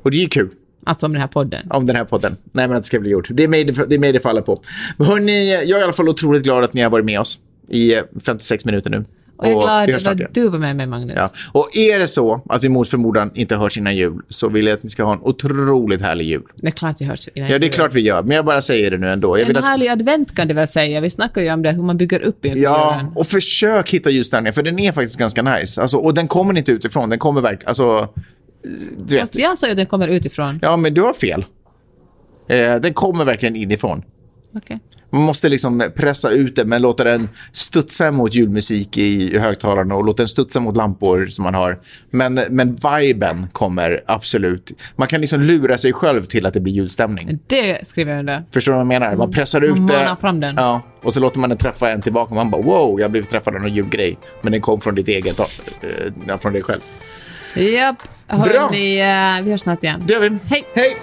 [0.03, 0.51] Och det är ju kul
[0.87, 1.67] Alltså om den här podden.
[1.71, 2.33] om den här podden.
[2.53, 3.29] Nej, men att det ska bli gjort.
[3.31, 4.57] Det är mig det, det, är mig det faller på.
[4.99, 7.95] Hörni, jag är i alla fall otroligt glad att ni har varit med oss i
[7.95, 9.05] eh, 56 minuter nu.
[9.37, 11.17] Och jag är glad att du var med mig, Magnus.
[11.17, 11.31] Ja.
[11.53, 14.75] Och är det så att vi mot förmodan inte hörs innan jul så vill jag
[14.75, 16.43] att ni ska ha en otroligt härlig jul.
[16.57, 17.75] Det är klart vi hörs innan Ja, det är jul.
[17.75, 19.39] klart vi gör, men jag bara säger det nu ändå.
[19.39, 21.01] Jag En att, härlig advent kan du väl säga?
[21.01, 23.13] Vi snackar ju om det, hur man bygger upp inför ja, julen.
[23.17, 25.83] och försök hitta ljusstämningen, för den är faktiskt ganska nice.
[25.83, 27.69] Alltså, och den kommer inte utifrån, den kommer verkligen...
[27.69, 28.09] Alltså,
[28.99, 29.19] du.
[29.19, 30.59] Fast jag sa ju att den kommer utifrån.
[30.63, 31.45] Ja, men du har fel.
[32.49, 34.03] Eh, den kommer verkligen inifrån.
[34.57, 34.81] Okej.
[35.15, 40.05] Man måste liksom pressa ut den, men låta den studsa mot julmusik i, högtalarna och
[40.05, 41.81] låta den studsa mot lampor som man har.
[42.11, 44.73] Men, men viben kommer absolut...
[44.97, 47.39] Man kan liksom lura sig själv till att det blir julstämning.
[47.47, 48.45] Det skriver jag under.
[48.51, 49.17] Förstår du vad jag menar?
[49.17, 50.17] Man pressar ut Man det.
[50.21, 50.55] fram den.
[50.57, 53.23] Ja, och så låter man den träffa en tillbaka och man bara wow, jag blev
[53.23, 54.19] träffad av en julgrej.
[54.43, 55.41] Men den kom från ditt eget,
[56.29, 56.81] äh, från dig själv.
[57.55, 58.03] Japp.
[58.29, 58.37] Bra.
[58.39, 60.03] Hörni, eh, vi hörs snart igen.
[60.07, 60.39] Det gör vi.
[60.51, 60.65] Hej.
[60.75, 60.97] Hej!